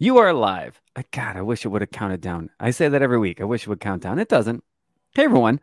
You 0.00 0.18
are 0.18 0.32
live. 0.32 0.80
Uh, 0.94 1.02
God, 1.10 1.36
I 1.36 1.42
wish 1.42 1.64
it 1.64 1.70
would 1.70 1.82
have 1.82 1.90
counted 1.90 2.20
down. 2.20 2.50
I 2.60 2.70
say 2.70 2.88
that 2.88 3.02
every 3.02 3.18
week. 3.18 3.40
I 3.40 3.44
wish 3.44 3.62
it 3.62 3.68
would 3.68 3.80
count 3.80 4.00
down. 4.00 4.20
It 4.20 4.28
doesn't. 4.28 4.62
Hey, 5.16 5.24
everyone. 5.24 5.58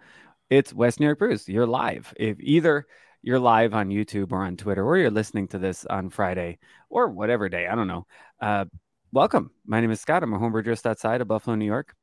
It's 0.49 0.73
West 0.73 0.99
New 0.99 1.05
York 1.05 1.19
Brews. 1.19 1.47
You're 1.47 1.65
live. 1.65 2.13
If 2.17 2.35
either 2.41 2.85
you're 3.21 3.39
live 3.39 3.73
on 3.73 3.87
YouTube 3.87 4.33
or 4.33 4.43
on 4.43 4.57
Twitter, 4.57 4.85
or 4.85 4.97
you're 4.97 5.09
listening 5.09 5.47
to 5.47 5.57
this 5.57 5.85
on 5.85 6.09
Friday 6.09 6.59
or 6.89 7.07
whatever 7.07 7.47
day, 7.47 7.65
I 7.65 7.75
don't 7.75 7.87
know. 7.87 8.07
Uh, 8.41 8.65
welcome. 9.13 9.51
My 9.65 9.79
name 9.79 9.91
is 9.91 10.01
Scott. 10.01 10.21
I'm 10.21 10.33
a 10.33 10.37
homebrewer 10.37 10.65
just 10.65 10.85
outside 10.85 11.21
of 11.21 11.29
Buffalo, 11.29 11.55
New 11.55 11.63
York. 11.63 11.95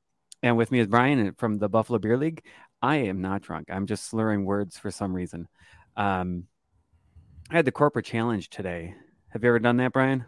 And 0.42 0.56
with 0.56 0.72
me 0.72 0.78
is 0.78 0.86
Brian 0.86 1.34
from 1.34 1.58
the 1.58 1.68
Buffalo 1.68 1.98
Beer 1.98 2.16
League. 2.16 2.46
I 2.80 2.96
am 2.96 3.20
not 3.20 3.42
drunk. 3.42 3.68
I'm 3.70 3.84
just 3.84 4.06
slurring 4.06 4.46
words 4.46 4.78
for 4.78 4.90
some 4.90 5.12
reason. 5.12 5.48
Um, 5.98 6.44
I 7.50 7.56
had 7.56 7.66
the 7.66 7.72
corporate 7.72 8.06
challenge 8.06 8.48
today. 8.48 8.94
Have 9.28 9.42
you 9.42 9.50
ever 9.50 9.58
done 9.58 9.76
that, 9.76 9.92
Brian? 9.92 10.24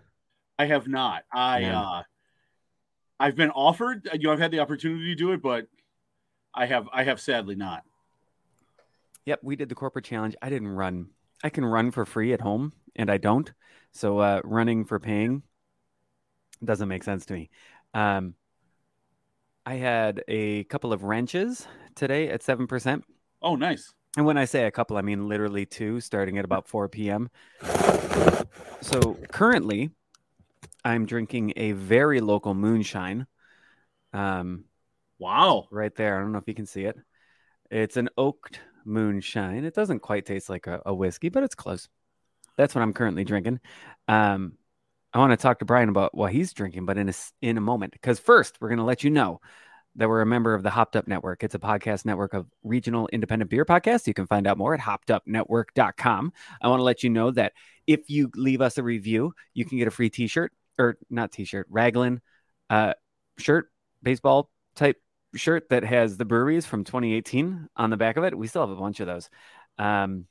I 0.59 0.67
have 0.67 0.87
not. 0.89 1.25
I 1.33 1.61
Yeah. 1.63 1.81
uh 1.81 2.03
I've 3.21 3.37
been 3.37 3.51
offered, 3.51 4.09
you 4.13 4.19
know, 4.27 4.33
I've 4.33 4.41
had 4.41 4.51
the 4.51 4.59
opportunity 4.59 5.07
to 5.11 5.15
do 5.15 5.33
it, 5.33 5.41
but 5.41 5.67
I 6.53 6.67
have 6.67 6.89
I 6.93 7.05
have 7.05 7.21
sadly 7.21 7.55
not. 7.55 7.83
Yep, 9.25 9.41
we 9.43 9.57
did 9.57 9.69
the 9.69 9.75
corporate 9.75 10.05
challenge. 10.05 10.37
I 10.43 10.51
didn't 10.51 10.69
run. 10.69 11.09
I 11.43 11.49
can 11.49 11.65
run 11.65 11.91
for 11.91 12.05
free 12.05 12.33
at 12.33 12.41
home, 12.41 12.73
and 12.97 13.11
I 13.11 13.17
don't. 13.19 13.51
So 13.93 14.19
uh, 14.19 14.41
running 14.45 14.85
for 14.85 14.99
paying 14.99 15.43
doesn't 16.63 16.89
make 16.89 17.05
sense 17.05 17.25
to 17.27 17.35
me. 17.35 17.51
Um, 17.95 18.35
I 19.65 19.75
had 19.75 20.23
a 20.29 20.65
couple 20.65 20.93
of 20.93 21.03
wrenches 21.05 21.67
today 21.95 22.29
at 22.29 22.43
seven 22.43 22.67
percent, 22.67 23.05
Oh, 23.41 23.57
nice. 23.57 23.95
and 24.17 24.27
when 24.27 24.37
I 24.37 24.45
say 24.45 24.65
a 24.65 24.71
couple, 24.71 24.97
I 24.97 25.03
mean 25.03 25.29
literally 25.29 25.65
two, 25.65 26.01
starting 26.01 26.37
at 26.37 26.45
about 26.45 26.69
four 26.69 26.89
p.m. 26.89 27.31
So 28.83 29.17
currently, 29.31 29.91
I'm 30.85 31.07
drinking 31.07 31.55
a 31.57 31.73
very 31.73 32.21
local 32.21 32.55
moonshine. 32.55 33.27
Um, 34.13 34.65
Wow. 35.19 35.69
right 35.71 35.95
there. 35.95 36.17
I 36.17 36.21
don't 36.21 36.33
know 36.33 36.39
if 36.39 36.49
you 36.49 36.55
can 36.55 36.67
see 36.67 36.85
it. 36.85 36.97
It's 37.71 37.97
an 37.97 38.11
oaked 38.19 38.61
moonshine. 38.85 39.65
It 39.65 39.75
doesn't 39.75 40.01
quite 40.01 40.27
taste 40.27 40.51
like 40.51 40.67
a, 40.67 40.83
a 40.85 40.95
whiskey, 40.95 41.29
but 41.29 41.43
it's 41.43 41.55
close. 41.55 41.89
That's 42.57 42.75
what 42.75 42.83
I'm 42.83 42.93
currently 42.93 43.25
drinking. 43.25 43.61
Um, 44.07 44.59
I 45.13 45.19
want 45.19 45.31
to 45.33 45.37
talk 45.37 45.61
to 45.61 45.65
Brian 45.65 45.89
about 45.89 46.15
what 46.15 46.33
he's 46.33 46.53
drinking, 46.53 46.87
but 46.87 46.99
in 46.99 47.09
a 47.09 47.13
in 47.41 47.57
a 47.57 47.61
moment. 47.61 47.93
Because 47.93 48.19
first, 48.19 48.57
we're 48.61 48.69
going 48.69 48.79
to 48.79 48.85
let 48.85 49.05
you 49.05 49.11
know 49.11 49.41
that 49.97 50.09
we're 50.09 50.21
a 50.21 50.27
member 50.27 50.55
of 50.55 50.65
the 50.65 50.71
Hopped 50.71 50.97
Up 50.97 51.07
Network. 51.07 51.45
It's 51.45 51.55
a 51.55 51.59
podcast 51.61 52.05
network 52.05 52.35
of 52.35 52.47
regional 52.65 53.09
independent 53.13 53.51
beer 53.51 53.65
podcasts. 53.65 54.09
You 54.09 54.15
can 54.15 54.27
find 54.27 54.47
out 54.47 54.59
more 54.59 54.75
at 54.75 54.81
hoppedupnetwork.com. 54.81 56.33
I 56.61 56.69
want 56.69 56.81
to 56.81 56.85
let 56.85 57.05
you 57.05 57.11
know 57.11 57.31
that 57.31 57.53
if 57.87 58.11
you 58.11 58.31
leave 58.35 58.61
us 58.61 58.77
a 58.77 58.83
review, 58.83 59.33
you 59.55 59.65
can 59.65 59.79
get 59.79 59.87
a 59.87 59.93
free 59.93 60.11
T-shirt 60.11 60.53
or 60.79 60.97
not 61.11 61.33
T-shirt, 61.33 61.67
raglan 61.71 62.21
uh, 62.71 62.95
shirt, 63.39 63.71
baseball 64.03 64.51
type 64.75 65.01
shirt 65.35 65.69
that 65.71 65.85
has 65.85 66.17
the 66.17 66.25
breweries 66.25 66.67
from 66.67 66.85
2018 66.85 67.69
on 67.77 67.91
the 67.91 67.97
back 67.97 68.17
of 68.17 68.25
it. 68.25 68.37
We 68.37 68.47
still 68.47 68.63
have 68.63 68.77
a 68.77 68.81
bunch 68.81 69.01
of 69.01 69.07
those 69.07 69.31
um, 69.79 70.27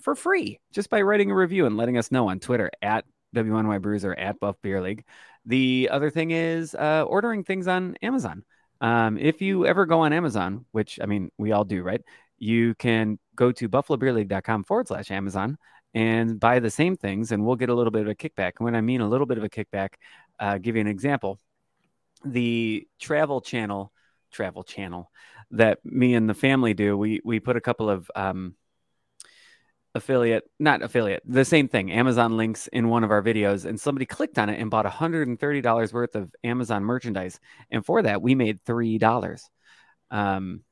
for 0.00 0.14
free 0.14 0.60
just 0.72 0.90
by 0.90 1.02
writing 1.02 1.30
a 1.30 1.34
review 1.34 1.66
and 1.66 1.76
letting 1.76 1.98
us 1.98 2.10
know 2.10 2.28
on 2.28 2.40
Twitter 2.40 2.70
at 2.82 3.04
WNY 3.34 3.80
Brews 3.80 4.04
or 4.04 4.14
at 4.14 4.40
Buff 4.40 4.56
Beer 4.62 4.80
League. 4.80 5.04
The 5.46 5.88
other 5.90 6.10
thing 6.10 6.30
is 6.30 6.74
uh, 6.74 7.04
ordering 7.06 7.44
things 7.44 7.68
on 7.68 7.96
Amazon. 8.02 8.44
Um, 8.80 9.18
if 9.18 9.42
you 9.42 9.66
ever 9.66 9.86
go 9.86 10.00
on 10.00 10.12
Amazon, 10.12 10.64
which 10.72 10.98
I 11.02 11.06
mean, 11.06 11.30
we 11.38 11.52
all 11.52 11.64
do, 11.64 11.82
right? 11.82 12.00
You 12.38 12.74
can 12.74 13.18
go 13.34 13.52
to 13.52 13.68
buffalobeerleague.com 13.68 14.64
forward 14.64 14.88
slash 14.88 15.10
Amazon 15.10 15.58
and 15.94 16.38
buy 16.38 16.60
the 16.60 16.70
same 16.70 16.96
things, 16.96 17.32
and 17.32 17.44
we'll 17.44 17.56
get 17.56 17.68
a 17.68 17.74
little 17.74 17.90
bit 17.90 18.02
of 18.02 18.08
a 18.08 18.14
kickback. 18.14 18.52
And 18.58 18.64
when 18.64 18.76
I 18.76 18.80
mean 18.80 19.00
a 19.00 19.08
little 19.08 19.26
bit 19.26 19.38
of 19.38 19.44
a 19.44 19.48
kickback, 19.48 19.94
uh, 20.38 20.58
give 20.58 20.76
you 20.76 20.80
an 20.80 20.86
example. 20.86 21.38
The 22.24 22.86
travel 23.00 23.40
channel, 23.40 23.92
travel 24.30 24.62
channel 24.62 25.10
that 25.52 25.84
me 25.84 26.14
and 26.14 26.28
the 26.28 26.34
family 26.34 26.74
do, 26.74 26.96
we 26.96 27.20
we 27.24 27.40
put 27.40 27.56
a 27.56 27.60
couple 27.60 27.90
of 27.90 28.10
um, 28.14 28.54
affiliate, 29.94 30.44
not 30.58 30.82
affiliate, 30.82 31.22
the 31.26 31.44
same 31.44 31.68
thing, 31.68 31.90
Amazon 31.90 32.36
links 32.36 32.68
in 32.68 32.88
one 32.88 33.04
of 33.04 33.10
our 33.10 33.22
videos, 33.22 33.64
and 33.64 33.80
somebody 33.80 34.06
clicked 34.06 34.38
on 34.38 34.48
it 34.48 34.60
and 34.60 34.70
bought 34.70 34.86
$130 34.86 35.92
worth 35.92 36.14
of 36.14 36.32
Amazon 36.44 36.84
merchandise. 36.84 37.40
And 37.70 37.84
for 37.84 38.02
that, 38.02 38.22
we 38.22 38.34
made 38.34 38.62
$3. 38.64 39.42
Um, 40.10 40.62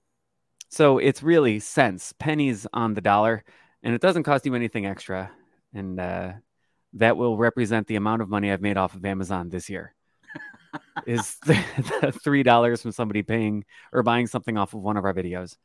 so 0.71 0.99
it's 0.99 1.23
really 1.23 1.61
cents, 1.61 2.13
pennies 2.19 2.67
on 2.73 2.95
the 2.95 3.01
dollar, 3.01 3.45
and 3.83 3.95
it 3.95 4.01
doesn't 4.01 4.25
cost 4.25 4.47
you 4.47 4.55
anything 4.55 4.87
extra. 4.87 5.31
And 5.75 6.01
uh, 6.01 6.33
that 6.95 7.17
will 7.17 7.37
represent 7.37 7.87
the 7.87 7.97
amount 7.97 8.23
of 8.23 8.29
money 8.29 8.51
I've 8.51 8.63
made 8.63 8.77
off 8.77 8.95
of 8.95 9.05
Amazon 9.05 9.49
this 9.49 9.69
year. 9.69 9.95
is 11.07 11.37
the, 11.47 11.59
the 12.01 12.13
three 12.13 12.43
dollars 12.43 12.83
from 12.83 12.93
somebody 12.93 13.23
paying 13.23 13.65
or 13.93 14.03
buying 14.03 14.27
something 14.27 14.57
off 14.57 14.75
of 14.75 14.81
one 14.81 14.97
of 14.97 15.05
our 15.05 15.15
videos. 15.15 15.57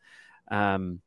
Um, 0.50 1.02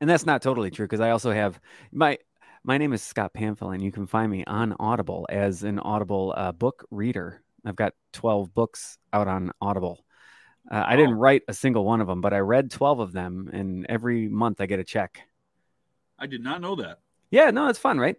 and 0.00 0.10
that's 0.10 0.26
not 0.26 0.42
totally 0.42 0.70
true 0.70 0.86
because 0.86 1.00
I 1.00 1.10
also 1.10 1.32
have 1.32 1.60
my 1.92 2.18
my 2.64 2.78
name 2.78 2.92
is 2.92 3.02
Scott 3.02 3.32
Pamphil, 3.34 3.74
and 3.74 3.82
you 3.82 3.90
can 3.90 4.06
find 4.06 4.30
me 4.30 4.44
on 4.44 4.74
Audible 4.78 5.26
as 5.28 5.64
an 5.64 5.78
Audible 5.80 6.32
uh, 6.36 6.52
book 6.52 6.86
reader. 6.90 7.42
I've 7.64 7.76
got 7.76 7.94
twelve 8.12 8.54
books 8.54 8.98
out 9.12 9.28
on 9.28 9.52
Audible. 9.60 10.04
Uh, 10.70 10.82
I 10.86 10.96
didn't 10.96 11.14
write 11.14 11.42
a 11.48 11.54
single 11.54 11.84
one 11.84 12.00
of 12.00 12.06
them, 12.06 12.20
but 12.20 12.32
I 12.32 12.38
read 12.38 12.70
twelve 12.70 12.98
of 12.98 13.12
them, 13.12 13.50
and 13.52 13.86
every 13.88 14.28
month 14.28 14.60
I 14.60 14.66
get 14.66 14.80
a 14.80 14.84
check. 14.84 15.20
I 16.22 16.26
did 16.26 16.40
not 16.40 16.60
know 16.60 16.76
that. 16.76 17.00
Yeah, 17.32 17.50
no, 17.50 17.66
it's 17.66 17.80
fun, 17.80 17.98
right? 17.98 18.16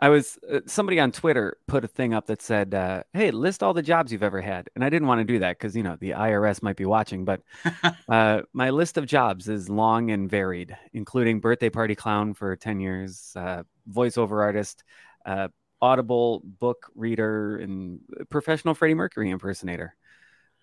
I 0.00 0.10
was 0.10 0.38
uh, 0.52 0.60
somebody 0.66 1.00
on 1.00 1.12
Twitter 1.12 1.56
put 1.66 1.82
a 1.82 1.88
thing 1.88 2.12
up 2.12 2.26
that 2.26 2.42
said, 2.42 2.74
uh, 2.74 3.04
"Hey, 3.14 3.30
list 3.30 3.62
all 3.62 3.72
the 3.72 3.80
jobs 3.80 4.12
you've 4.12 4.22
ever 4.22 4.42
had," 4.42 4.68
and 4.74 4.84
I 4.84 4.90
didn't 4.90 5.08
want 5.08 5.20
to 5.20 5.24
do 5.24 5.38
that 5.38 5.58
because 5.58 5.74
you 5.74 5.82
know 5.82 5.96
the 5.98 6.10
IRS 6.10 6.62
might 6.62 6.76
be 6.76 6.84
watching. 6.84 7.24
But 7.24 7.40
uh, 8.08 8.42
my 8.52 8.68
list 8.68 8.98
of 8.98 9.06
jobs 9.06 9.48
is 9.48 9.70
long 9.70 10.10
and 10.10 10.28
varied, 10.28 10.76
including 10.92 11.40
birthday 11.40 11.70
party 11.70 11.94
clown 11.94 12.34
for 12.34 12.54
ten 12.54 12.80
years, 12.80 13.32
uh, 13.34 13.62
voiceover 13.90 14.42
artist, 14.42 14.84
uh, 15.24 15.48
Audible 15.80 16.42
book 16.44 16.90
reader, 16.94 17.56
and 17.56 18.00
professional 18.28 18.74
Freddie 18.74 18.94
Mercury 18.94 19.30
impersonator. 19.30 19.96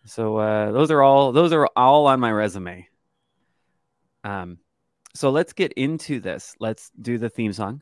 So 0.06 0.38
uh, 0.38 0.72
those 0.72 0.92
are 0.92 1.02
all 1.02 1.32
those 1.32 1.52
are 1.52 1.68
all 1.76 2.06
on 2.06 2.20
my 2.20 2.32
resume. 2.32 2.88
Um, 4.24 4.60
so 5.14 5.30
let's 5.30 5.54
get 5.54 5.74
into 5.74 6.20
this. 6.20 6.56
Let's 6.60 6.92
do 7.02 7.18
the 7.18 7.30
theme 7.30 7.54
song. 7.54 7.82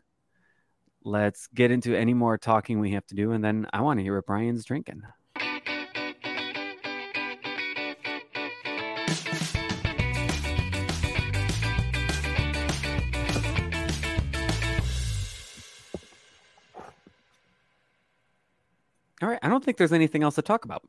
Let's 1.04 1.48
get 1.48 1.72
into 1.72 1.96
any 1.96 2.14
more 2.14 2.38
talking 2.38 2.80
we 2.80 2.92
have 2.92 3.06
to 3.08 3.16
do, 3.16 3.32
and 3.32 3.44
then 3.44 3.68
I 3.72 3.82
want 3.82 4.00
to 4.00 4.04
hear 4.04 4.16
what 4.16 4.26
Brian's 4.26 4.66
drinking. 4.66 5.02
All 19.22 19.28
right, 19.28 19.40
I 19.42 19.50
don't 19.50 19.64
think 19.64 19.78
there's 19.78 19.92
anything 19.92 20.24
else 20.24 20.36
to 20.36 20.42
talk 20.42 20.64
about. 20.64 20.84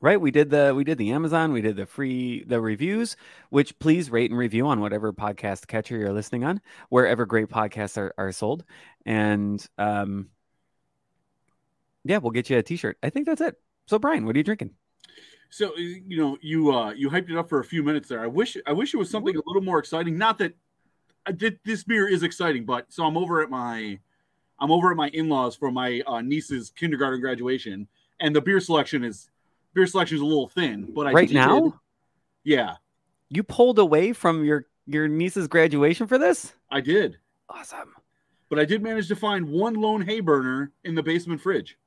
Right? 0.00 0.20
We 0.20 0.30
did 0.30 0.50
the 0.50 0.72
we 0.74 0.84
did 0.84 0.98
the 0.98 1.10
Amazon, 1.12 1.52
we 1.52 1.60
did 1.60 1.76
the 1.76 1.86
free 1.86 2.44
the 2.44 2.60
reviews, 2.60 3.16
which 3.50 3.78
please 3.78 4.10
rate 4.10 4.30
and 4.30 4.38
review 4.38 4.66
on 4.66 4.80
whatever 4.80 5.12
podcast 5.12 5.66
catcher 5.66 5.96
you're 5.96 6.12
listening 6.12 6.44
on, 6.44 6.60
wherever 6.88 7.26
great 7.26 7.48
podcasts 7.48 7.96
are, 7.96 8.14
are 8.16 8.32
sold. 8.32 8.64
And 9.04 9.64
um 9.78 10.30
yeah, 12.04 12.18
we'll 12.18 12.30
get 12.30 12.48
you 12.48 12.56
a 12.56 12.62
t-shirt. 12.62 12.96
I 13.02 13.10
think 13.10 13.26
that's 13.26 13.42
it. 13.42 13.56
So 13.86 13.98
Brian, 13.98 14.24
what 14.24 14.34
are 14.34 14.38
you 14.38 14.44
drinking? 14.44 14.70
So 15.50 15.76
you 15.76 16.16
know, 16.16 16.38
you 16.40 16.72
uh 16.72 16.92
you 16.92 17.10
hyped 17.10 17.30
it 17.30 17.36
up 17.36 17.48
for 17.48 17.60
a 17.60 17.64
few 17.64 17.82
minutes 17.82 18.08
there. 18.08 18.20
I 18.20 18.26
wish 18.26 18.56
I 18.66 18.72
wish 18.72 18.94
it 18.94 18.98
was 18.98 19.10
something 19.10 19.36
a 19.36 19.42
little 19.46 19.62
more 19.62 19.78
exciting. 19.78 20.16
Not 20.16 20.38
that 20.38 20.54
did 21.36 21.58
this 21.64 21.84
beer 21.84 22.08
is 22.08 22.22
exciting, 22.22 22.64
but 22.64 22.92
so 22.92 23.04
I'm 23.04 23.16
over 23.16 23.42
at 23.42 23.50
my 23.50 23.98
I'm 24.58 24.70
over 24.70 24.90
at 24.90 24.96
my 24.96 25.08
in-laws 25.08 25.56
for 25.56 25.70
my 25.70 26.02
uh, 26.06 26.20
niece's 26.20 26.70
kindergarten 26.70 27.20
graduation, 27.20 27.88
and 28.20 28.36
the 28.36 28.40
beer 28.40 28.60
selection 28.60 29.04
is 29.04 29.30
beer 29.74 29.86
selection 29.86 30.16
is 30.16 30.20
a 30.22 30.24
little 30.24 30.48
thin. 30.48 30.90
But 30.94 31.06
I 31.08 31.12
right 31.12 31.28
did- 31.28 31.34
now? 31.34 31.80
yeah, 32.44 32.76
You 33.28 33.42
pulled 33.42 33.78
away 33.78 34.12
from 34.12 34.44
your 34.44 34.66
your 34.86 35.06
niece's 35.08 35.46
graduation 35.48 36.06
for 36.06 36.18
this? 36.18 36.52
I 36.70 36.80
did. 36.80 37.18
Awesome. 37.48 37.94
But 38.48 38.58
I 38.58 38.64
did 38.64 38.82
manage 38.82 39.06
to 39.08 39.16
find 39.16 39.48
one 39.48 39.74
lone 39.74 40.04
Hayburner 40.04 40.70
in 40.82 40.94
the 40.96 41.02
basement 41.02 41.40
fridge. 41.40 41.78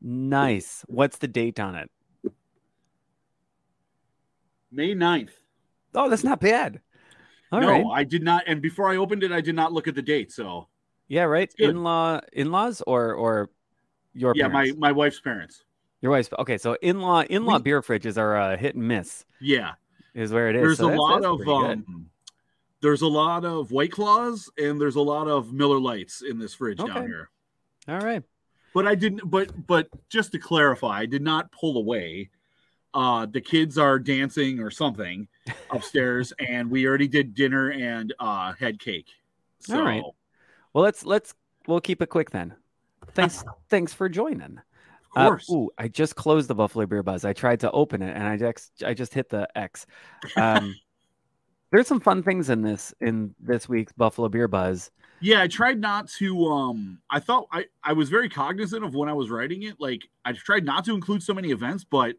Nice. 0.00 0.84
What's 0.86 1.18
the 1.18 1.26
date 1.26 1.58
on 1.58 1.74
it? 1.74 1.90
May 4.70 4.94
9th. 4.94 5.30
Oh, 5.94 6.08
that's 6.10 6.24
not 6.24 6.40
bad. 6.40 6.80
All 7.52 7.60
no, 7.60 7.68
right. 7.68 7.84
I 7.92 8.04
did 8.04 8.22
not. 8.22 8.44
And 8.46 8.60
before 8.60 8.90
I 8.90 8.96
opened 8.96 9.22
it, 9.22 9.30
I 9.32 9.40
did 9.40 9.54
not 9.54 9.72
look 9.72 9.86
at 9.88 9.94
the 9.94 10.02
date. 10.02 10.32
So 10.32 10.68
Yeah, 11.08 11.22
right. 11.24 11.52
In-law 11.58 12.20
in-laws 12.32 12.82
or 12.86 13.14
or 13.14 13.50
your 14.12 14.32
yeah, 14.36 14.48
my 14.48 14.72
my 14.76 14.90
wife's 14.92 15.20
parents. 15.20 15.62
Your 16.04 16.10
wife's 16.10 16.28
okay. 16.38 16.58
So 16.58 16.76
in-law 16.82 17.22
in-law 17.30 17.60
beer 17.60 17.80
fridges 17.80 18.18
are 18.18 18.36
a 18.36 18.58
hit 18.58 18.74
and 18.74 18.86
miss. 18.86 19.24
Yeah, 19.40 19.72
Is 20.12 20.32
where 20.34 20.50
it 20.50 20.56
is. 20.56 20.60
there's 20.60 20.76
So 20.76 20.92
a 20.92 21.00
lot 21.00 21.24
of 21.24 21.48
um, 21.48 22.10
there's 22.82 23.00
a 23.00 23.06
lot 23.08 23.46
of 23.46 23.70
White 23.70 23.90
Claws 23.90 24.50
and 24.58 24.78
there's 24.78 24.96
a 24.96 25.00
lot 25.00 25.28
of 25.28 25.54
Miller 25.54 25.80
Lites 25.80 26.20
in 26.20 26.38
this 26.38 26.52
fridge 26.52 26.78
Okay. 26.78 26.92
down 26.92 27.06
here. 27.06 27.30
All 27.88 28.00
right. 28.00 28.22
but 28.74 28.86
I 28.86 28.94
didn't. 28.94 29.30
But 29.30 29.66
but 29.66 29.88
just 30.10 30.32
to 30.32 30.38
clarify, 30.38 30.98
I 30.98 31.06
did 31.06 31.22
not 31.22 31.50
pull 31.50 31.78
away. 31.78 32.28
Uh, 32.92 33.24
the 33.24 33.40
kids 33.40 33.78
are 33.78 33.98
dancing 33.98 34.60
or 34.60 34.70
something 34.70 35.26
upstairs, 35.70 36.34
and 36.38 36.70
we 36.70 36.86
already 36.86 37.08
did 37.08 37.34
dinner 37.34 37.70
and 37.72 38.12
uh, 38.20 38.52
had 38.60 38.78
cake. 38.78 39.08
So, 39.60 39.78
All 39.78 39.84
right. 39.86 40.02
Well, 40.74 40.84
let's 40.84 41.06
let's 41.06 41.32
we'll 41.66 41.80
keep 41.80 42.02
it 42.02 42.10
quick 42.10 42.28
then. 42.28 42.54
Thanks 43.14 43.42
thanks 43.70 43.94
for 43.94 44.10
joining. 44.10 44.60
Of 45.16 45.40
Uh, 45.48 45.52
ooh, 45.52 45.70
I 45.78 45.88
just 45.88 46.16
closed 46.16 46.48
the 46.48 46.54
Buffalo 46.54 46.86
Beer 46.86 47.02
Buzz. 47.02 47.24
I 47.24 47.32
tried 47.32 47.60
to 47.60 47.70
open 47.72 48.02
it 48.02 48.14
and 48.16 48.24
I 48.24 48.36
just 48.36 48.82
I 48.84 48.94
just 48.94 49.14
hit 49.14 49.28
the 49.28 49.48
X. 49.56 49.86
Um, 50.36 50.74
there's 51.70 51.86
some 51.86 52.00
fun 52.00 52.22
things 52.22 52.50
in 52.50 52.62
this 52.62 52.94
in 53.00 53.34
this 53.40 53.68
week's 53.68 53.92
Buffalo 53.92 54.28
Beer 54.28 54.48
Buzz. 54.48 54.90
Yeah, 55.20 55.42
I 55.42 55.48
tried 55.48 55.80
not 55.80 56.08
to. 56.18 56.46
Um, 56.46 56.98
I 57.10 57.20
thought 57.20 57.46
I 57.50 57.66
I 57.82 57.92
was 57.94 58.10
very 58.10 58.28
cognizant 58.28 58.84
of 58.84 58.94
when 58.94 59.08
I 59.08 59.12
was 59.12 59.30
writing 59.30 59.62
it. 59.62 59.80
Like 59.80 60.02
I 60.24 60.32
tried 60.32 60.64
not 60.64 60.84
to 60.86 60.94
include 60.94 61.22
so 61.22 61.32
many 61.34 61.50
events, 61.50 61.84
but 61.84 62.16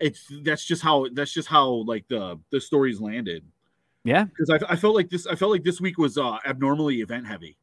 it's 0.00 0.30
that's 0.42 0.64
just 0.64 0.82
how 0.82 1.06
that's 1.12 1.32
just 1.32 1.48
how 1.48 1.68
like 1.86 2.06
the 2.08 2.38
the 2.50 2.60
stories 2.60 3.00
landed. 3.00 3.44
Yeah, 4.04 4.24
Because 4.24 4.50
I, 4.50 4.72
I 4.72 4.76
felt 4.76 4.94
like 4.94 5.10
this 5.10 5.26
I 5.26 5.34
felt 5.34 5.50
like 5.50 5.64
this 5.64 5.80
week 5.80 5.98
was 5.98 6.16
uh 6.16 6.38
abnormally 6.46 7.00
event 7.00 7.26
heavy. 7.26 7.56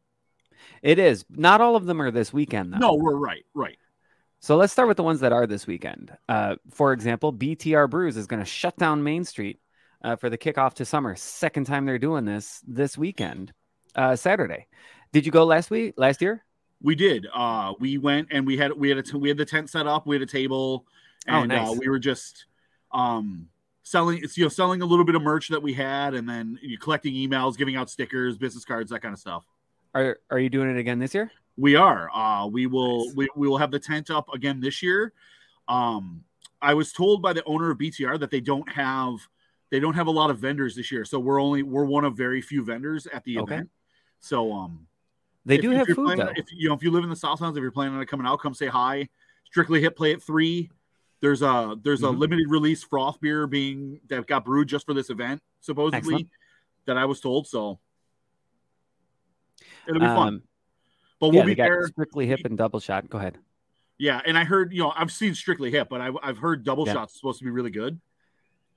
it 0.82 1.00
is. 1.00 1.26
Not 1.30 1.62
all 1.62 1.76
of 1.76 1.86
them 1.86 2.02
are 2.02 2.12
this 2.12 2.34
weekend 2.34 2.74
though. 2.74 2.78
No, 2.78 2.94
we're 2.96 3.16
right, 3.18 3.46
right. 3.54 3.78
So 4.46 4.58
let's 4.58 4.72
start 4.72 4.88
with 4.88 4.98
the 4.98 5.02
ones 5.02 5.22
that 5.22 5.34
are 5.34 5.48
this 5.48 5.66
weekend. 5.66 6.16
Uh, 6.30 6.58
for 6.70 6.94
example, 6.94 7.34
BTR 7.34 7.90
Brews 7.90 8.16
is 8.16 8.28
going 8.28 8.42
to 8.42 8.46
shut 8.46 8.78
down 8.78 9.04
Main 9.04 9.24
Street 9.24 9.60
uh, 10.04 10.18
for 10.18 10.30
the 10.30 10.38
kickoff 10.38 10.76
to 10.76 10.86
summer. 10.86 11.16
Second 11.16 11.66
time 11.66 11.88
they're 11.88 11.98
doing 11.98 12.26
this 12.26 12.62
this 12.68 12.96
weekend, 12.96 13.54
uh, 13.96 14.16
Saturday. 14.16 14.68
Did 15.12 15.26
you 15.26 15.32
go 15.32 15.46
last 15.46 15.72
week? 15.72 15.96
Last 15.98 16.22
year? 16.22 16.46
We 16.80 16.94
did. 16.94 17.26
Uh, 17.34 17.74
we 17.80 17.98
went 17.98 18.28
and 18.30 18.46
we 18.46 18.56
had 18.56 18.72
we 18.74 18.88
had 18.88 19.00
a 19.00 19.02
t- 19.02 19.18
we 19.18 19.30
had 19.30 19.38
the 19.40 19.46
tent 19.46 19.72
set 19.72 19.88
up. 19.88 20.06
We 20.06 20.16
had 20.16 20.22
a 20.22 20.28
table, 20.28 20.86
Oh, 21.28 21.42
and 21.42 21.52
uh, 21.52 21.64
nice. 21.66 21.80
we 21.80 21.90
were 21.90 21.98
just 21.98 22.46
um 22.92 23.48
selling. 23.82 24.20
It's 24.22 24.38
you 24.38 24.46
know 24.46 24.50
selling 24.50 24.84
a 24.84 24.86
little 24.86 25.06
bit 25.06 25.16
of 25.16 25.24
merch 25.24 25.48
that 25.48 25.64
we 25.64 25.74
had, 25.74 26.14
and 26.14 26.30
then 26.30 26.60
you 26.62 26.78
collecting 26.78 27.16
emails, 27.16 27.58
giving 27.58 27.78
out 27.78 27.90
stickers, 27.90 28.38
business 28.38 28.64
cards, 28.64 28.92
that 28.92 29.02
kind 29.02 29.14
of 29.14 29.20
stuff. 29.20 29.44
Are 29.96 30.20
Are 30.30 30.38
you 30.38 30.52
doing 30.52 30.70
it 30.70 30.78
again 30.78 31.00
this 31.00 31.16
year? 31.16 31.32
We 31.58 31.76
are. 31.76 32.10
Uh, 32.14 32.48
we 32.48 32.68
will. 32.68 33.06
Nice. 33.08 33.16
We, 33.16 33.30
we 33.36 33.48
will 33.48 33.58
have 33.58 33.72
the 33.72 33.80
tent 33.80 34.10
up 34.10 34.34
again 34.34 34.60
this 34.60 34.84
year. 34.84 35.14
Um, 35.68 36.24
I 36.62 36.74
was 36.74 36.92
told 36.92 37.22
by 37.22 37.34
the 37.34 37.44
owner 37.46 37.72
of 37.72 37.78
BTR 37.78 38.20
that 38.20 38.30
they 38.32 38.42
don't 38.42 38.68
have 38.72 39.16
they 39.72 39.80
don't 39.80 39.94
have 39.96 40.08
a 40.08 40.12
lot 40.12 40.30
of 40.30 40.38
vendors 40.38 40.76
this 40.76 40.92
year, 40.92 41.06
so 41.06 41.18
we're 41.20 41.42
only 41.42 41.64
we're 41.64 41.86
one 41.86 42.06
of 42.06 42.16
very 42.16 42.42
few 42.42 42.64
vendors 42.64 43.08
at 43.08 43.24
the 43.24 43.40
Okay. 43.40 43.54
event. 43.56 43.70
So 44.20 44.52
um, 44.52 44.86
They 45.46 45.56
if- 45.56 45.62
do 45.62 45.72
if 45.72 45.78
have 45.78 45.88
food 45.88 46.06
planning- 46.06 46.26
though. 46.26 46.34
If 46.36 46.46
you 46.52 46.68
know 46.70 46.76
if 46.76 46.84
you 46.84 46.92
live 46.92 47.04
in 47.04 47.10
the 47.10 47.16
Southtowns, 47.16 47.52
if 47.56 47.62
you're 47.62 47.72
planning 47.72 47.96
on 47.98 48.06
coming 48.06 48.28
out, 48.28 48.40
come 48.42 48.54
say 48.54 48.68
hi. 48.68 49.08
Strictly 49.46 49.80
Hip 49.82 49.96
play 49.96 50.14
at 50.14 50.22
three. 50.22 50.70
There's 51.22 51.42
a 51.42 51.78
there's 51.82 52.04
a 52.04 52.08
Mhm. 52.08 52.18
limited 52.20 52.46
release 52.50 52.84
froth 52.84 53.20
beer 53.22 53.48
being 53.48 54.02
that 54.08 54.28
got 54.28 54.44
brewed 54.46 54.68
just 54.68 54.86
for 54.86 54.94
this 54.94 55.10
event, 55.10 55.42
supposedly 55.62 55.98
Excellent. 55.98 56.30
that 56.86 56.98
I 56.98 57.06
was 57.06 57.22
told. 57.22 57.48
So 57.48 57.80
it'll 59.88 60.00
be 60.02 60.06
fun. 60.06 60.42
But 61.30 61.36
yeah, 61.36 61.40
we'll 61.40 61.48
they 61.48 61.56
be 61.56 61.62
there. 61.62 61.88
strictly 61.88 62.28
hip 62.28 62.42
and 62.46 62.58
double 62.58 62.80
shot. 62.80 63.10
Go 63.10 63.18
ahead. 63.18 63.38
Yeah, 63.98 64.22
and 64.26 64.38
I 64.38 64.44
heard 64.44 64.74
you 64.74 64.80
know 64.84 64.92
I've 64.96 65.12
seen 65.12 65.34
Strictly 65.36 65.72
Hip, 65.72 65.88
but 65.90 66.02
I've 66.02 66.18
I've 66.22 66.38
heard 66.38 66.64
Double 66.66 66.86
Yeah. 66.86 66.94
Shots 66.94 67.16
supposed 67.16 67.40
to 67.40 67.46
be 67.46 67.52
really 67.52 67.72
good. 67.72 68.00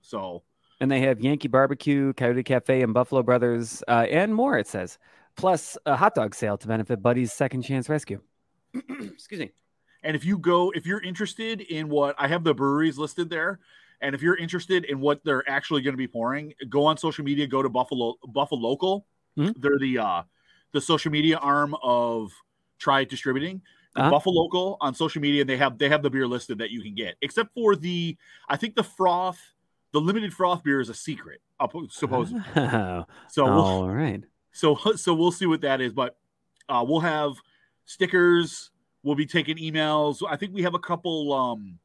So 0.00 0.42
And 0.80 0.90
they 0.90 1.00
have 1.00 1.20
Yankee 1.20 1.48
Barbecue, 1.48 2.12
Coyote 2.12 2.44
Cafe, 2.44 2.82
and 2.82 2.94
Buffalo 2.94 3.22
Brothers, 3.24 3.82
uh, 3.88 4.06
and 4.08 4.32
more. 4.34 4.56
It 4.58 4.68
says, 4.68 4.96
plus 5.36 5.76
a 5.86 5.96
hot 5.96 6.14
dog 6.14 6.34
sale 6.36 6.56
to 6.58 6.68
benefit 6.68 7.02
Buddy's 7.02 7.32
Second 7.32 7.62
Chance 7.62 7.88
Rescue. 7.88 8.20
Excuse 8.74 9.40
me. 9.40 9.50
And 10.04 10.14
if 10.14 10.24
you 10.24 10.38
go, 10.38 10.70
if 10.76 10.86
you're 10.86 11.02
interested 11.02 11.60
in 11.62 11.88
what 11.88 12.14
I 12.16 12.28
have 12.28 12.44
the 12.44 12.54
breweries 12.54 12.96
listed 12.96 13.28
there, 13.28 13.58
and 14.00 14.14
if 14.14 14.22
you're 14.22 14.36
interested 14.36 14.84
in 14.84 15.00
what 15.00 15.24
they're 15.24 15.48
actually 15.50 15.82
going 15.82 15.94
to 15.94 15.98
be 15.98 16.06
pouring, 16.06 16.54
go 16.68 16.86
on 16.86 16.96
social 16.96 17.24
media. 17.24 17.48
Go 17.48 17.62
to 17.62 17.68
Buffalo 17.68 18.14
Buffalo 18.28 18.60
Local. 18.60 19.04
Mhm. 19.36 19.54
They're 19.60 19.78
the 19.80 19.98
uh, 19.98 20.22
the 20.72 20.80
social 20.80 21.10
media 21.10 21.36
arm 21.38 21.74
of 21.82 22.32
Try 22.78 23.04
Distributing. 23.04 23.62
The 23.94 24.02
Uh-huh. 24.02 24.10
Buffalo 24.10 24.34
Local 24.42 24.76
on 24.80 24.94
social 24.94 25.20
media, 25.22 25.44
they 25.44 25.56
have 25.56 25.78
they 25.78 25.88
have 25.88 26.02
the 26.02 26.10
beer 26.10 26.26
listed 26.26 26.58
that 26.58 26.70
you 26.70 26.82
can 26.82 26.94
get, 26.94 27.16
except 27.22 27.52
for 27.54 27.74
the 27.74 28.16
I 28.48 28.56
think 28.56 28.76
the 28.76 28.82
froth, 28.84 29.40
the 29.92 30.00
limited 30.00 30.32
froth 30.32 30.62
beer 30.62 30.80
is 30.80 30.88
a 30.90 30.94
secret, 30.94 31.40
up- 31.58 31.72
supposedly. 31.90 32.42
Oh, 32.56 33.04
So 33.28 33.44
we'll, 33.46 33.64
all 33.64 33.90
right. 33.90 34.22
so 34.52 34.76
so 34.96 35.14
we'll 35.14 35.32
see 35.32 35.46
what 35.46 35.60
that 35.62 35.80
is 35.80 35.92
but 35.92 36.16
uh 36.68 36.84
we'll 36.86 37.00
have 37.00 37.34
stickers 37.84 38.70
we'll 39.02 39.14
be 39.14 39.26
taking 39.26 39.56
emails 39.58 40.22
i 40.28 40.36
think 40.36 40.54
we 40.54 40.62
have 40.62 40.74
a 40.74 40.78
couple 40.78 41.32
um 41.32 41.78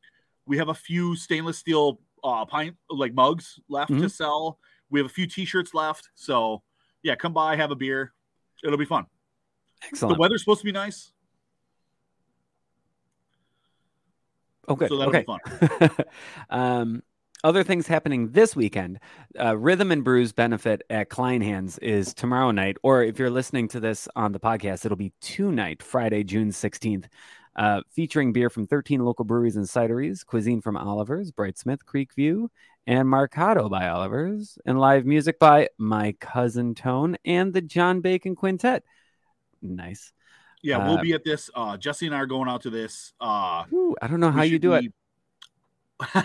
we 0.45 0.57
have 0.57 0.69
a 0.69 0.73
few 0.73 1.15
stainless 1.15 1.57
steel 1.57 1.99
uh 2.23 2.45
pint 2.45 2.75
like 2.89 3.13
mugs 3.13 3.59
left 3.69 3.89
to 3.89 3.95
Mhm. 4.07 4.11
sell 4.11 4.59
we 4.89 4.99
have 4.99 5.05
a 5.05 5.13
few 5.13 5.27
t-shirts 5.27 5.73
left 5.73 6.09
so 6.15 6.63
yeah 7.03 7.15
come 7.15 7.33
by 7.33 7.55
have 7.55 7.71
a 7.71 7.75
beer 7.75 8.13
it'll 8.63 8.77
be 8.77 8.85
fun 8.85 9.05
Excellent. 9.85 10.15
the 10.15 10.19
weather's 10.19 10.41
supposed 10.41 10.61
to 10.61 10.65
be 10.65 10.71
nice 10.71 11.11
Oh, 14.67 14.75
good. 14.75 14.89
so 14.89 14.97
that'll 14.97 15.09
okay. 15.13 15.25
be 15.27 15.77
fun 15.77 16.05
um, 16.49 17.03
other 17.43 17.63
things 17.65 17.87
happening 17.87 18.29
this 18.31 18.55
weekend. 18.55 18.99
Uh, 19.37 19.57
Rhythm 19.57 19.91
and 19.91 20.01
Brews 20.01 20.31
benefit 20.31 20.81
at 20.89 21.09
Kleinhans 21.09 21.77
is 21.81 22.13
tomorrow 22.13 22.51
night, 22.51 22.77
or 22.83 23.03
if 23.03 23.19
you're 23.19 23.29
listening 23.29 23.67
to 23.69 23.81
this 23.81 24.07
on 24.15 24.31
the 24.31 24.39
podcast, 24.39 24.85
it'll 24.85 24.95
be 24.95 25.11
tonight, 25.19 25.83
Friday, 25.83 26.23
June 26.23 26.51
16th, 26.51 27.07
uh, 27.55 27.81
featuring 27.89 28.33
beer 28.33 28.49
from 28.49 28.65
13 28.67 29.03
local 29.03 29.25
breweries 29.25 29.55
and 29.55 29.65
cideries, 29.65 30.25
cuisine 30.25 30.61
from 30.61 30.75
Oliver's, 30.77 31.31
Britesmith, 31.31 31.79
Creekview, 31.85 32.47
and 32.87 33.07
Marcato 33.07 33.69
by 33.69 33.87
Oliver's, 33.87 34.57
and 34.65 34.79
live 34.79 35.05
music 35.05 35.39
by 35.39 35.69
My 35.77 36.13
Cousin 36.19 36.75
Tone 36.75 37.15
and 37.23 37.53
the 37.53 37.61
John 37.61 38.01
Bacon 38.01 38.35
Quintet. 38.35 38.83
Nice. 39.61 40.11
yeah 40.61 40.77
we'll 40.85 40.97
Uh, 40.97 41.01
be 41.01 41.13
at 41.13 41.23
this 41.23 41.49
uh 41.55 41.77
jesse 41.77 42.05
and 42.05 42.13
i 42.15 42.19
are 42.19 42.25
going 42.25 42.49
out 42.49 42.61
to 42.63 42.69
this 42.69 43.13
uh 43.21 43.63
Whew, 43.69 43.95
I 44.01 44.07
don't 44.07 44.19
know 44.19 44.31
how 44.31 44.41
you 44.43 44.59
do 44.59 44.73
it. 44.73 44.81
be- 44.81 46.05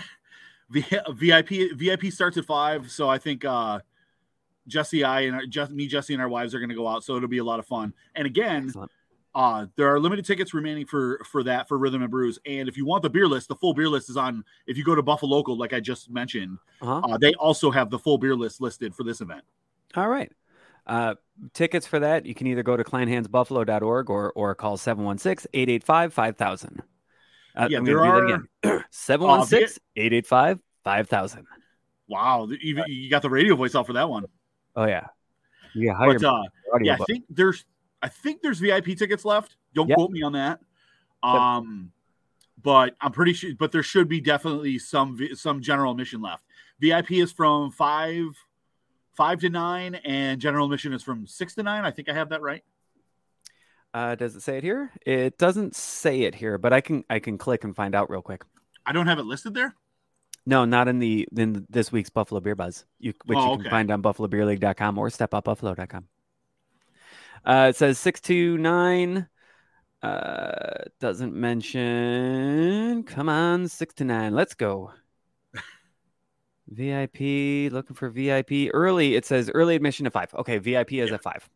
V- 0.71 0.85
VIP 1.13 1.75
VIP 1.77 2.11
starts 2.11 2.37
at 2.37 2.45
five, 2.45 2.91
so 2.91 3.09
I 3.09 3.17
think 3.17 3.43
uh 3.45 3.79
Jesse, 4.67 5.03
I 5.03 5.21
and 5.21 5.35
our, 5.35 5.45
just 5.47 5.71
me, 5.71 5.87
Jesse, 5.87 6.13
and 6.13 6.21
our 6.21 6.29
wives 6.29 6.53
are 6.53 6.59
going 6.59 6.69
to 6.69 6.75
go 6.75 6.87
out, 6.87 7.03
so 7.03 7.15
it'll 7.15 7.27
be 7.27 7.39
a 7.39 7.43
lot 7.43 7.57
of 7.59 7.65
fun. 7.65 7.91
And 8.13 8.27
again, 8.27 8.65
Excellent. 8.67 8.91
Uh 9.35 9.67
there 9.75 9.87
are 9.93 9.99
limited 9.99 10.25
tickets 10.25 10.53
remaining 10.53 10.85
for 10.85 11.21
for 11.23 11.43
that 11.43 11.67
for 11.67 11.77
Rhythm 11.77 12.01
and 12.01 12.09
Brews. 12.09 12.39
And 12.45 12.67
if 12.67 12.77
you 12.77 12.85
want 12.85 13.03
the 13.03 13.09
beer 13.09 13.27
list, 13.27 13.47
the 13.47 13.55
full 13.55 13.73
beer 13.73 13.87
list 13.87 14.09
is 14.09 14.17
on. 14.17 14.43
If 14.65 14.75
you 14.77 14.83
go 14.83 14.95
to 14.95 15.03
Buffalo 15.03 15.31
Local, 15.35 15.55
like 15.57 15.71
I 15.73 15.79
just 15.79 16.09
mentioned, 16.09 16.57
Uh-huh. 16.81 17.01
uh, 17.13 17.17
they 17.17 17.33
also 17.35 17.69
have 17.69 17.89
the 17.91 17.99
full 17.99 18.17
beer 18.17 18.35
list 18.35 18.59
listed 18.59 18.95
for 18.95 19.03
this 19.03 19.21
event. 19.21 19.43
All 19.95 20.07
right. 20.09 20.31
Uh, 20.87 21.13
tickets 21.53 21.85
for 21.85 21.99
that, 21.99 22.25
you 22.25 22.33
can 22.33 22.47
either 22.47 22.63
go 22.63 22.75
to 22.75 22.83
kleinhansbuffalo.org 22.83 24.09
or, 24.09 24.31
or 24.31 24.55
call 24.55 24.75
716 24.77 25.47
885 25.53 26.13
5000. 26.13 26.81
Uh, 27.55 27.67
Yeah, 27.69 27.77
I'm 27.77 27.85
there 27.85 27.97
going 27.97 28.11
to 28.11 28.17
do 28.17 28.33
are- 28.33 28.39
that 28.63 28.69
again 28.71 28.83
716 28.89 29.83
885 29.95 30.59
5000. 30.83 31.45
Wow, 32.07 32.47
you, 32.59 32.83
you 32.87 33.09
got 33.11 33.21
the 33.21 33.29
radio 33.29 33.55
voice 33.55 33.75
out 33.75 33.85
for 33.85 33.93
that 33.93 34.09
one. 34.09 34.25
Oh, 34.75 34.85
yeah. 34.85 35.05
Yeah, 35.75 35.93
But 35.99 36.23
uh, 36.23 36.41
yeah, 36.81 36.93
I 36.99 37.03
think 37.05 37.25
there's 37.29 37.63
I 38.01 38.07
think 38.07 38.41
there's 38.41 38.59
VIP 38.59 38.95
tickets 38.97 39.25
left. 39.25 39.55
Don't 39.73 39.87
Yep. 39.89 39.95
quote 39.95 40.11
me 40.11 40.21
on 40.21 40.33
that. 40.33 40.59
Um, 41.23 41.91
but 42.61 42.95
I'm 43.01 43.11
pretty 43.11 43.33
sure. 43.33 43.51
But 43.57 43.71
there 43.71 43.83
should 43.83 44.07
be 44.07 44.21
definitely 44.21 44.79
some 44.79 45.17
some 45.35 45.61
general 45.61 45.91
admission 45.91 46.21
left. 46.21 46.43
VIP 46.79 47.11
is 47.19 47.31
from 47.31 47.71
five 47.71 48.25
five 49.15 49.39
to 49.41 49.49
nine, 49.49 49.95
and 49.95 50.39
general 50.39 50.65
admission 50.65 50.93
is 50.93 51.03
from 51.03 51.27
six 51.27 51.55
to 51.55 51.63
nine. 51.63 51.83
I 51.85 51.91
think 51.91 52.07
I 52.09 52.13
have 52.13 52.29
that 52.29 52.41
right. 52.41 52.63
Uh, 53.93 54.15
does 54.15 54.35
it 54.35 54.41
say 54.41 54.57
it 54.57 54.63
here? 54.63 54.91
It 55.05 55.37
doesn't 55.37 55.75
say 55.75 56.21
it 56.21 56.35
here, 56.35 56.57
but 56.57 56.71
I 56.73 56.79
can 56.81 57.03
I 57.09 57.19
can 57.19 57.37
click 57.37 57.63
and 57.63 57.75
find 57.75 57.95
out 57.95 58.09
real 58.09 58.21
quick. 58.21 58.43
I 58.85 58.91
don't 58.91 59.07
have 59.07 59.19
it 59.19 59.23
listed 59.25 59.53
there. 59.53 59.75
No, 60.45 60.63
not 60.65 60.87
in 60.87 60.99
the 60.99 61.27
in 61.35 61.65
this 61.69 61.91
week's 61.91 62.09
Buffalo 62.09 62.39
Beer 62.39 62.55
Buzz, 62.55 62.85
you, 62.99 63.13
which 63.25 63.37
Oh, 63.37 63.45
you 63.45 63.51
okay. 63.53 63.63
can 63.63 63.71
find 63.71 63.91
on 63.91 64.01
buffalobeerleague.com 64.01 64.97
or 64.97 65.09
stepupbuffalo.com. 65.09 66.07
Uh, 67.45 67.67
it 67.69 67.75
says 67.75 67.97
six 67.99 68.19
to 68.21 68.57
nine. 68.57 69.27
Uh, 70.01 70.85
doesn't 70.99 71.33
mention. 71.33 73.03
Come 73.03 73.29
on, 73.29 73.67
six 73.67 73.93
to 73.95 74.05
nine. 74.05 74.33
Let's 74.33 74.53
go. 74.53 74.91
VIP 76.67 77.71
looking 77.71 77.95
for 77.95 78.09
VIP 78.09 78.69
early. 78.73 79.15
It 79.15 79.25
says 79.25 79.49
early 79.53 79.75
admission 79.75 80.05
to 80.05 80.11
five. 80.11 80.33
Okay, 80.35 80.57
VIP 80.59 80.93
is 80.99 81.09
Yeah. 81.09 81.15
at 81.15 81.23
five. 81.23 81.49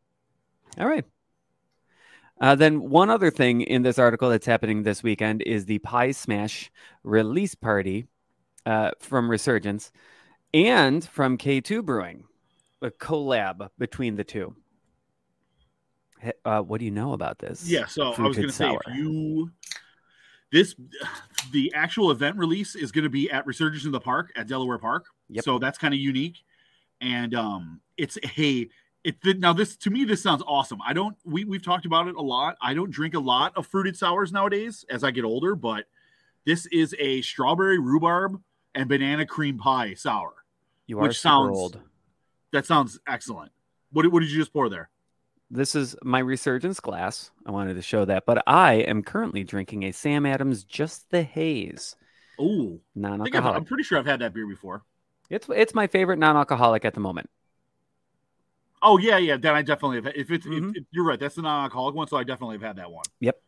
All 0.79 0.87
right. 0.87 1.05
Uh, 2.41 2.55
then 2.55 2.89
one 2.89 3.09
other 3.11 3.29
thing 3.29 3.61
in 3.61 3.83
this 3.83 3.99
article 3.99 4.29
that's 4.29 4.45
happening 4.45 4.83
this 4.83 5.03
weekend 5.03 5.43
is 5.43 5.65
the 5.65 5.77
Pie 5.79 6.11
Smash 6.11 6.71
release 7.03 7.53
party 7.53 8.07
uh, 8.65 8.91
from 8.99 9.29
Resurgence 9.29 9.91
and 10.53 11.05
from 11.07 11.37
K2 11.37 11.85
Brewing, 11.85 12.23
a 12.81 12.89
collab 12.89 13.69
between 13.77 14.15
the 14.15 14.23
two. 14.23 14.55
Uh, 16.45 16.61
what 16.61 16.79
do 16.79 16.85
you 16.85 16.91
know 16.91 17.13
about 17.13 17.39
this? 17.39 17.67
Yeah. 17.69 17.85
So 17.85 18.13
I 18.13 18.21
was 18.21 18.37
going 18.37 18.47
to 18.47 18.53
say, 18.53 18.69
if 18.69 18.95
you 18.95 19.51
this 20.51 20.75
the 21.51 21.73
actual 21.73 22.11
event 22.11 22.37
release 22.37 22.75
is 22.75 22.91
going 22.91 23.03
to 23.03 23.09
be 23.09 23.29
at 23.31 23.45
Resurgence 23.47 23.85
in 23.85 23.91
the 23.91 23.99
Park 23.99 24.31
at 24.35 24.47
Delaware 24.47 24.77
Park. 24.77 25.05
Yep. 25.29 25.43
So 25.43 25.57
that's 25.57 25.77
kind 25.77 25.93
of 25.93 25.99
unique, 25.99 26.43
and 27.01 27.33
um, 27.33 27.81
it's 27.97 28.17
a 28.37 28.69
it 29.03 29.17
now 29.39 29.51
this 29.51 29.75
to 29.77 29.89
me 29.89 30.05
this 30.05 30.21
sounds 30.21 30.43
awesome. 30.47 30.79
I 30.85 30.93
don't 30.93 31.17
we 31.25 31.43
we've 31.43 31.63
talked 31.63 31.85
about 31.85 32.07
it 32.07 32.15
a 32.15 32.21
lot. 32.21 32.55
I 32.61 32.73
don't 32.73 32.91
drink 32.91 33.15
a 33.15 33.19
lot 33.19 33.53
of 33.55 33.67
fruited 33.67 33.97
sours 33.97 34.31
nowadays 34.31 34.85
as 34.89 35.03
I 35.03 35.11
get 35.11 35.23
older, 35.25 35.55
but 35.55 35.85
this 36.45 36.67
is 36.67 36.95
a 36.99 37.21
strawberry 37.21 37.79
rhubarb 37.79 38.39
and 38.75 38.87
banana 38.87 39.25
cream 39.25 39.57
pie 39.57 39.95
sour. 39.95 40.33
You 40.87 40.99
are 40.99 41.03
Which 41.03 41.19
sounds- 41.19 41.57
old. 41.57 41.79
That 42.51 42.67
sounds 42.67 42.99
excellent. 43.07 43.51
What 43.91 44.05
what 44.11 44.19
did 44.19 44.29
you 44.29 44.37
just 44.37 44.53
pour 44.53 44.69
there? 44.69 44.89
This 45.51 45.75
is 45.75 45.95
my 46.03 46.19
resurgence 46.19 46.79
glass. 46.79 47.31
I 47.45 47.51
wanted 47.51 47.75
to 47.75 47.81
show 47.81 48.05
that, 48.05 48.25
but 48.25 48.43
I 48.47 48.73
am 48.75 49.03
currently 49.03 49.43
drinking 49.43 49.83
a 49.83 49.91
Sam 49.91 50.25
Adams 50.25 50.63
Just 50.63 51.09
the 51.11 51.21
Haze 51.23 51.95
Oh, 52.39 52.79
I 52.95 52.99
non-alcoholic. 52.99 53.57
I'm 53.57 53.65
pretty 53.65 53.83
sure 53.83 53.99
I've 53.99 54.05
had 54.07 54.21
that 54.21 54.33
beer 54.33 54.47
before. 54.47 54.83
It's 55.29 55.47
it's 55.49 55.73
my 55.75 55.87
favorite 55.87 56.17
non-alcoholic 56.19 56.85
at 56.85 56.93
the 56.95 56.99
moment. 56.99 57.29
Oh 58.81 58.97
yeah, 58.97 59.17
yeah. 59.17 59.37
Then 59.37 59.53
I 59.55 59.61
definitely 59.61 59.97
have. 59.97 60.07
If 60.15 60.31
it's, 60.31 60.45
Mhm. 60.45 60.71
if, 60.71 60.77
if- 60.77 60.83
you're 60.91 61.05
right, 61.05 61.19
that's 61.19 61.35
the 61.35 61.41
non-alcoholic 61.43 61.95
one. 61.95 62.07
So 62.07 62.17
I 62.17 62.23
definitely 62.23 62.55
have 62.55 62.63
had 62.63 62.75
that 62.77 62.91
one. 62.91 63.05
Yep. 63.19 63.41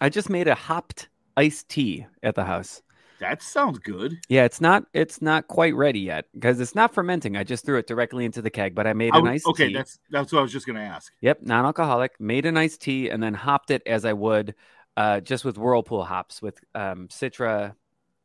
I 0.00 0.08
just 0.08 0.28
made 0.30 0.48
a 0.48 0.54
hopped 0.54 1.08
iced 1.36 1.68
tea 1.68 2.06
at 2.22 2.34
the 2.34 2.44
house. 2.44 2.82
That 3.18 3.42
sounds 3.42 3.78
good. 3.78 4.18
Yeah, 4.28 4.44
it's 4.44 4.60
not 4.60 4.84
it's 4.92 5.22
not 5.22 5.48
quite 5.48 5.74
ready 5.74 6.00
yet 6.00 6.26
because 6.34 6.60
it's 6.60 6.74
not 6.74 6.92
fermenting. 6.92 7.36
I 7.36 7.44
just 7.44 7.64
threw 7.64 7.78
it 7.78 7.86
directly 7.86 8.24
into 8.24 8.42
the 8.42 8.50
keg, 8.50 8.74
but 8.74 8.86
I 8.86 8.92
made 8.92 9.14
I 9.14 9.18
an 9.18 9.26
iced 9.26 9.46
okay, 9.46 9.68
tea. 9.68 9.74
that's 9.74 9.98
that's 10.10 10.32
what 10.32 10.40
I 10.40 10.42
was 10.42 10.52
just 10.52 10.66
gonna 10.66 10.80
ask. 10.80 11.12
Yep, 11.20 11.42
non-alcoholic. 11.42 12.20
Made 12.20 12.44
an 12.46 12.56
iced 12.56 12.82
tea 12.82 13.08
and 13.08 13.22
then 13.22 13.32
hopped 13.34 13.70
it 13.70 13.82
as 13.86 14.04
I 14.04 14.12
would, 14.12 14.54
uh, 14.96 15.20
just 15.20 15.44
with 15.44 15.56
whirlpool 15.56 16.04
hops 16.04 16.42
with 16.42 16.58
um, 16.74 17.08
Citra 17.08 17.74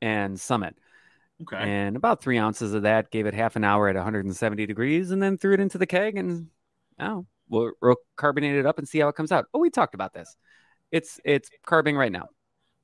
and 0.02 0.40
Summit, 0.40 0.76
Okay, 1.44 1.58
and 1.58 1.96
about 1.96 2.22
three 2.22 2.38
ounces 2.38 2.74
of 2.74 2.84
that. 2.84 3.12
Gave 3.12 3.26
it 3.28 3.34
half 3.34 3.56
an 3.56 3.64
hour 3.64 3.88
at 3.88 3.96
170 3.96 4.66
degrees, 4.66 5.12
and 5.12 5.24
then 5.24 5.38
threw 5.38 5.54
it 5.54 5.62
into 5.62 5.78
the 5.78 5.88
keg 5.88 6.18
and 6.18 6.48
oh, 7.00 7.26
we'll, 7.50 7.72
we'll 7.82 7.98
carbonate 8.16 8.56
it 8.56 8.66
up 8.66 8.78
and 8.78 8.88
see 8.88 9.00
how 9.00 9.08
it 9.08 9.16
comes 9.16 9.32
out. 9.32 9.46
Oh, 9.54 9.60
we 9.60 9.70
talked 9.70 9.96
about 9.96 10.14
this. 10.14 10.36
It's 10.92 11.20
it's 11.24 11.50
carbing 11.66 11.96
right 11.96 12.12
now. 12.12 12.28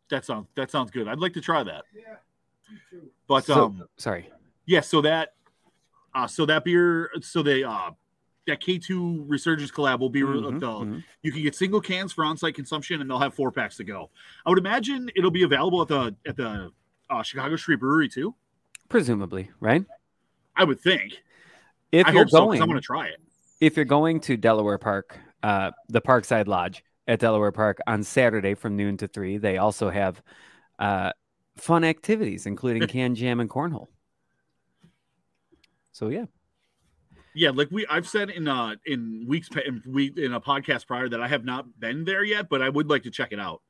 That 0.10 0.26
sounds 0.26 0.48
that 0.56 0.72
sounds 0.72 0.92
good. 0.92 1.08
I'd 1.08 1.20
like 1.20 1.34
to 1.34 1.42
try 1.42 1.64
that. 1.64 1.84
Yeah, 1.96 2.16
but 3.28 3.46
So- 3.46 3.66
um, 3.66 3.84
sorry. 3.98 4.30
yeah. 4.66 4.82
So 4.82 5.02
that, 5.02 5.34
uh, 6.16 6.28
so 6.28 6.46
that 6.46 6.64
beer, 6.64 7.10
so 7.22 7.42
they 7.44 7.64
uh, 7.64 7.92
that 8.48 8.60
K 8.62 8.78
two 8.78 9.24
Resurgence 9.28 9.72
collab 9.72 10.00
will 10.00 10.10
be. 10.10 10.22
Mhm, 10.22 10.60
the, 10.60 10.68
mhm. 10.68 11.04
You 11.22 11.32
can 11.32 11.42
get 11.42 11.56
single 11.56 11.82
cans 11.82 12.14
for 12.14 12.24
on-site 12.24 12.56
consumption, 12.56 13.02
and 13.02 13.10
they'll 13.10 13.20
have 13.20 13.34
four 13.34 13.52
packs 13.52 13.76
to 13.78 13.84
go. 13.84 14.10
I 14.46 14.50
would 14.50 14.60
imagine 14.60 15.10
it'll 15.16 15.32
be 15.32 15.44
available 15.44 15.82
at 15.82 15.88
the 15.90 16.16
at 16.26 16.38
the 16.38 16.72
uh, 17.10 17.24
Chicago 17.24 17.56
Street 17.58 17.80
Brewery 17.80 18.08
too. 18.10 18.36
Presumably, 18.90 19.52
right? 19.60 19.84
I 20.56 20.64
would 20.64 20.80
think. 20.80 21.22
If 21.92 22.06
I 22.08 22.12
you're 22.12 22.24
hope 22.24 22.30
so 22.30 22.38
going, 22.40 22.52
because 22.52 22.62
I'm 22.64 22.70
going 22.70 22.82
to 22.82 22.86
try 22.86 23.08
it. 23.08 23.20
if 23.62 23.76
you're 23.76 23.86
going 23.86 24.20
to 24.22 24.36
Delaware 24.38 24.78
Park, 24.78 25.18
uh, 25.44 25.72
the 25.88 26.02
Parkside 26.02 26.48
Lodge 26.48 26.84
at 27.08 27.20
Delaware 27.20 27.52
Park 27.52 27.80
on 27.88 28.04
Saturday 28.04 28.54
from 28.54 28.76
noon 28.76 28.98
to 28.98 29.08
three, 29.08 29.38
they 29.38 29.58
also 29.58 29.90
have 29.90 30.22
uh, 30.80 31.12
fun 31.56 31.84
activities, 31.84 32.46
including 32.46 32.88
can 32.88 33.16
jam 33.16 33.40
and 33.40 33.50
cornhole. 33.50 33.88
So 35.92 36.10
yeah, 36.10 36.26
Yeah, 37.34 37.50
like 37.50 37.70
we 37.72 37.88
I've 37.88 38.08
said 38.08 38.30
in 38.30 38.48
uh 38.48 38.76
in 38.86 39.26
weeks 39.28 39.50
in 39.66 39.82
we 39.88 40.14
in 40.16 40.34
a 40.34 40.42
podcast 40.42 40.86
prior 40.86 41.10
that 41.10 41.20
I 41.20 41.28
have 41.28 41.44
not 41.44 41.80
been 41.80 42.06
there 42.06 42.24
yet, 42.24 42.50
but 42.50 42.62
I 42.62 42.70
would 42.70 42.88
like 42.88 43.04
to 43.04 43.12
check 43.12 43.32
it 43.32 43.40
out. 43.40 43.64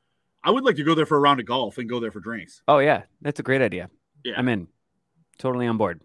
I 0.43 0.51
would 0.51 0.65
like 0.65 0.75
to 0.75 0.83
go 0.83 0.93
there 0.93 1.05
for 1.05 1.15
a 1.15 1.21
round 1.21 1.39
of 1.39 1.45
golf 1.45 1.77
and 1.77 1.87
go 1.87 1.99
there 1.99 2.11
for 2.11 2.19
drinks. 2.19 2.61
oh 2.67 2.79
yeah, 2.79 3.03
that's 3.21 3.39
a 3.39 3.43
great 3.43 3.61
idea. 3.61 3.89
Yeah. 4.25 4.33
I'm 4.37 4.49
in, 4.49 4.67
totally 5.37 5.67
on 5.67 5.77
board. 5.77 6.01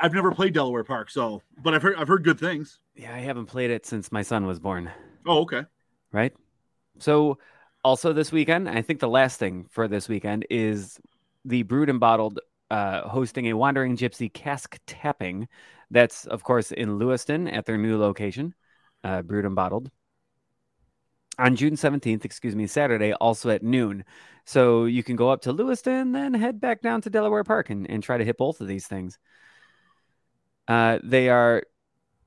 I've 0.00 0.14
never 0.14 0.32
played 0.32 0.54
Delaware 0.54 0.84
Park, 0.84 1.10
so 1.10 1.42
but 1.62 1.74
I've 1.74 1.82
heard 1.82 1.96
I've 1.96 2.08
heard 2.08 2.22
good 2.22 2.38
things. 2.38 2.78
Yeah, 2.94 3.12
I 3.12 3.18
haven't 3.18 3.46
played 3.46 3.70
it 3.70 3.86
since 3.86 4.12
my 4.12 4.22
son 4.22 4.46
was 4.46 4.60
born. 4.60 4.90
Oh, 5.26 5.40
okay. 5.40 5.64
Right? 6.14 6.32
So, 6.98 7.38
also 7.82 8.14
this 8.14 8.32
weekend, 8.32 8.68
I 8.68 8.80
think 8.80 9.00
the 9.00 9.08
last 9.08 9.38
thing 9.38 9.66
for 9.70 9.88
this 9.88 10.08
weekend 10.08 10.46
is 10.48 10.98
the 11.44 11.64
Brewed 11.64 11.90
and 11.90 12.00
Bottled 12.00 12.40
uh, 12.70 13.06
hosting 13.08 13.46
a 13.46 13.52
Wandering 13.52 13.96
Gypsy 13.96 14.32
cask 14.32 14.78
tapping. 14.86 15.48
That's, 15.90 16.24
of 16.26 16.42
course, 16.42 16.72
in 16.72 16.98
Lewiston 16.98 17.46
at 17.48 17.66
their 17.66 17.76
new 17.76 17.98
location, 17.98 18.54
uh, 19.02 19.22
Brewed 19.22 19.44
and 19.44 19.54
Bottled. 19.54 19.90
On 21.38 21.56
June 21.56 21.74
17th, 21.74 22.24
excuse 22.24 22.54
me, 22.54 22.66
Saturday, 22.66 23.12
also 23.12 23.50
at 23.50 23.62
noon. 23.62 24.04
So 24.44 24.84
you 24.84 25.02
can 25.02 25.16
go 25.16 25.30
up 25.30 25.42
to 25.42 25.52
Lewiston, 25.52 26.12
then 26.12 26.32
head 26.32 26.60
back 26.60 26.80
down 26.80 27.00
to 27.02 27.10
Delaware 27.10 27.44
Park 27.44 27.70
and, 27.70 27.90
and 27.90 28.02
try 28.02 28.16
to 28.16 28.24
hit 28.24 28.38
both 28.38 28.60
of 28.60 28.68
these 28.68 28.86
things. 28.86 29.18
Uh, 30.68 30.98
they 31.02 31.28
are 31.28 31.64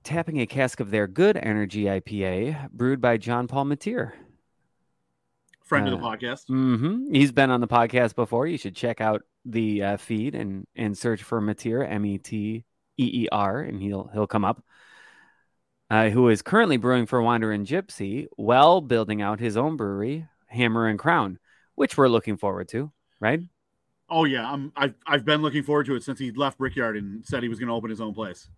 tapping 0.08 0.40
a 0.40 0.46
cask 0.48 0.80
of 0.80 0.90
their 0.90 1.06
Good 1.08 1.38
Energy 1.38 1.84
IPA, 1.84 2.72
brewed 2.72 3.02
by 3.02 3.18
John 3.18 3.48
Paul 3.48 3.66
Meteer. 3.66 4.14
Friend 5.64 5.86
of 5.88 5.94
Uh, 5.94 5.98
the 5.98 6.02
podcast. 6.02 6.48
hmm 6.48 7.12
He's 7.12 7.32
been 7.34 7.52
on 7.52 7.60
the 7.62 7.68
podcast 7.68 8.16
before. 8.16 8.48
You 8.48 8.58
should 8.58 8.76
check 8.76 9.02
out 9.02 9.24
the 9.44 9.84
uh, 9.84 9.98
feed 9.98 10.34
and 10.34 10.66
and 10.76 10.98
search 10.98 11.24
for 11.24 11.42
Meteer, 11.42 11.84
M 11.84 12.06
E 12.06 12.18
T 12.18 12.64
E 12.98 13.04
E 13.24 13.28
R, 13.32 13.60
and 13.62 13.82
he'll 13.82 14.10
he'll 14.14 14.28
come 14.28 14.46
up. 14.46 14.64
Uh, 15.90 16.10
who 16.10 16.28
is 16.30 16.42
currently 16.42 16.76
brewing 16.78 17.06
for 17.06 17.22
Wandering 17.22 17.66
Gypsy 17.66 18.28
while 18.36 18.82
building 18.82 19.22
out 19.22 19.40
his 19.40 19.56
own 19.56 19.78
brewery, 19.78 20.28
Hammer 20.48 20.88
and 20.88 21.00
Crown, 21.00 21.40
which 21.76 21.98
we're 21.98 22.10
looking 22.10 22.36
forward 22.38 22.68
to, 22.70 22.92
right? 23.22 23.42
Oh 24.10 24.24
yeah, 24.26 24.50
I'm 24.50 24.72
I've 24.76 24.96
I've 25.06 25.26
been 25.26 25.42
looking 25.42 25.64
forward 25.64 25.86
to 25.88 25.96
it 25.96 26.04
since 26.04 26.20
he 26.20 26.32
left 26.32 26.58
Brickyard 26.58 26.96
and 26.98 27.26
said 27.26 27.44
he 27.44 27.50
was 27.50 27.60
going 27.60 27.68
to 27.68 27.74
open 27.74 27.90
his 27.90 28.02
own 28.02 28.14
place. 28.14 28.50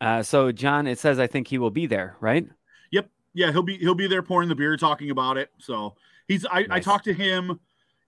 Uh, 0.00 0.22
so 0.22 0.52
John, 0.52 0.86
it 0.86 0.98
says 0.98 1.18
I 1.18 1.26
think 1.26 1.48
he 1.48 1.58
will 1.58 1.70
be 1.70 1.86
there, 1.86 2.16
right? 2.20 2.46
Yep. 2.90 3.08
Yeah, 3.34 3.52
he'll 3.52 3.62
be 3.62 3.78
he'll 3.78 3.94
be 3.94 4.06
there 4.06 4.22
pouring 4.22 4.48
the 4.48 4.54
beer, 4.54 4.76
talking 4.76 5.10
about 5.10 5.36
it. 5.36 5.50
So 5.58 5.94
he's 6.28 6.44
I, 6.46 6.66
I 6.70 6.80
talked 6.80 7.04
to 7.04 7.14
him. 7.14 7.60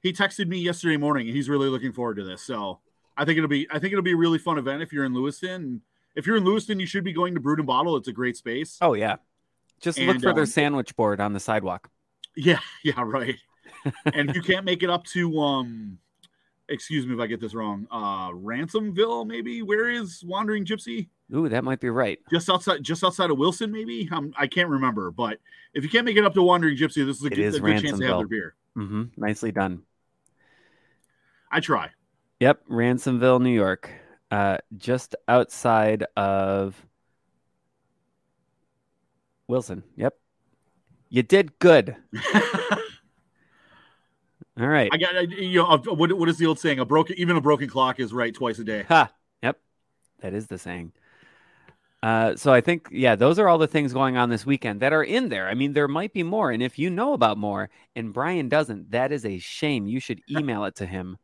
He 0.03 0.13
texted 0.13 0.47
me 0.47 0.59
yesterday 0.59 0.97
morning, 0.97 1.27
he's 1.27 1.49
really 1.49 1.69
looking 1.69 1.93
forward 1.93 2.17
to 2.17 2.25
this. 2.25 2.43
So 2.43 2.81
I 3.17 3.25
think 3.25 3.37
it'll 3.37 3.49
be 3.49 3.67
I 3.71 3.79
think 3.79 3.93
it'll 3.93 4.03
be 4.03 4.13
a 4.13 4.17
really 4.17 4.39
fun 4.39 4.59
event 4.59 4.83
if 4.83 4.93
you're 4.93 5.05
in 5.05 5.15
Lewiston. 5.15 5.83
If 6.15 6.27
you're 6.27 6.37
in 6.37 6.45
Lewiston, 6.45 6.81
you 6.81 6.87
should 6.87 7.05
be 7.05 7.13
going 7.13 7.35
to 7.35 7.41
Brewed 7.41 7.59
and 7.59 7.67
Bottle. 7.67 7.97
It's 7.97 8.09
a 8.09 8.13
great 8.13 8.37
space. 8.37 8.79
Oh 8.81 8.95
yeah. 8.95 9.17
Just 9.81 9.99
look 9.99 10.17
And, 10.17 10.23
for 10.23 10.33
their 10.33 10.43
um, 10.43 10.47
sandwich 10.47 10.97
board 10.97 11.21
on 11.21 11.33
the 11.33 11.41
sidewalk. 11.41 11.89
Yeah, 12.37 12.59
yeah, 12.85 13.03
right. 13.05 13.37
and 14.15 14.31
if 14.31 14.37
you 14.37 14.43
can't 14.43 14.65
make 14.65 14.83
it 14.83 14.91
up 14.91 15.05
to 15.05 15.39
um 15.41 15.99
excuse 16.69 17.07
me 17.07 17.15
if 17.15 17.21
I 17.21 17.27
get 17.27 17.41
this 17.41 17.55
wrong, 17.55 17.87
uh 17.91 18.31
Ransomville, 18.31 19.27
maybe. 19.27 19.63
Where 19.63 19.91
is 19.91 20.23
Wandering 20.25 20.65
Gypsy? 20.65 21.09
Ooh, 21.35 21.49
that 21.49 21.63
might 21.65 21.81
be 21.81 21.91
right. 21.91 22.19
Just 22.31 22.49
outside 22.49 22.83
just 22.83 23.05
outside 23.05 23.31
of 23.31 23.37
Wilson, 23.39 23.71
maybe? 23.71 24.09
Um, 24.11 24.33
I 24.37 24.47
can't 24.47 24.69
remember, 24.69 25.11
but 25.11 25.39
if 25.75 25.85
you 25.85 25.91
can't 25.91 26.05
make 26.07 26.17
it 26.17 26.25
up 26.25 26.33
to 26.35 26.43
Wandering 26.43 26.77
Gypsy, 26.77 27.05
this 27.05 27.19
is 27.19 27.25
a, 27.25 27.29
good, 27.31 27.39
is 27.39 27.55
a 27.57 27.61
good 27.61 27.83
chance 27.83 27.99
to 27.99 28.07
have 28.07 28.19
their 28.19 28.27
beer. 28.27 28.55
hmm 28.75 29.05
Nicely 29.17 29.53
done. 29.53 29.83
I 31.51 31.61
try. 31.61 31.91
Yep, 32.41 32.67
Ransomville, 32.71 33.41
New 33.43 33.51
York, 33.53 33.91
uh, 34.31 34.59
just 34.77 35.17
outside 35.27 36.05
of 36.17 36.81
Wilson. 39.49 39.83
Yep, 39.97 40.15
you 41.11 41.23
did 41.23 41.59
good. 41.59 41.97
All 44.59 44.67
right. 44.67 44.91
I 44.93 44.97
got 44.97 45.15
I- 45.17 45.21
you 45.21 45.59
know 45.63 45.77
what 45.95 46.13
what 46.17 46.29
is 46.29 46.39
the 46.39 46.47
old 46.47 46.59
saying? 46.59 46.79
A 46.79 46.85
broken 46.85 47.17
even 47.19 47.37
a 47.37 47.41
broken 47.41 47.69
clock 47.69 48.01
is 48.01 48.13
right 48.13 48.35
twice 48.35 48.59
a 48.59 48.65
day. 48.65 48.85
Ha. 48.89 49.13
Yep, 49.43 49.59
that 50.21 50.35
is 50.35 50.47
the 50.49 50.59
saying. 50.59 50.93
Uh, 52.03 52.37
so 52.37 52.53
I 52.53 52.61
think 52.61 52.89
yeah, 52.93 53.17
those 53.17 53.39
are 53.39 53.49
all 53.49 53.59
the 53.59 53.67
things 53.67 53.93
going 53.93 54.17
on 54.17 54.31
this 54.31 54.47
weekend 54.47 54.81
that 54.81 54.93
are 54.93 55.03
in 55.03 55.29
there. 55.29 55.49
I 55.49 55.55
mean, 55.55 55.73
there 55.73 55.89
might 55.89 56.13
be 56.13 56.23
more, 56.23 56.51
and 56.51 56.63
if 56.63 56.79
you 56.79 56.91
know 56.91 57.13
about 57.13 57.39
more, 57.39 57.71
and 57.97 58.13
Brian 58.13 58.49
doesn't, 58.49 58.93
that 58.93 59.11
is 59.11 59.25
a 59.25 59.39
shame. 59.39 59.87
You 59.87 59.99
should 59.99 60.21
email 60.31 60.65
it 60.65 60.77
to 60.77 60.87
him. 60.87 61.19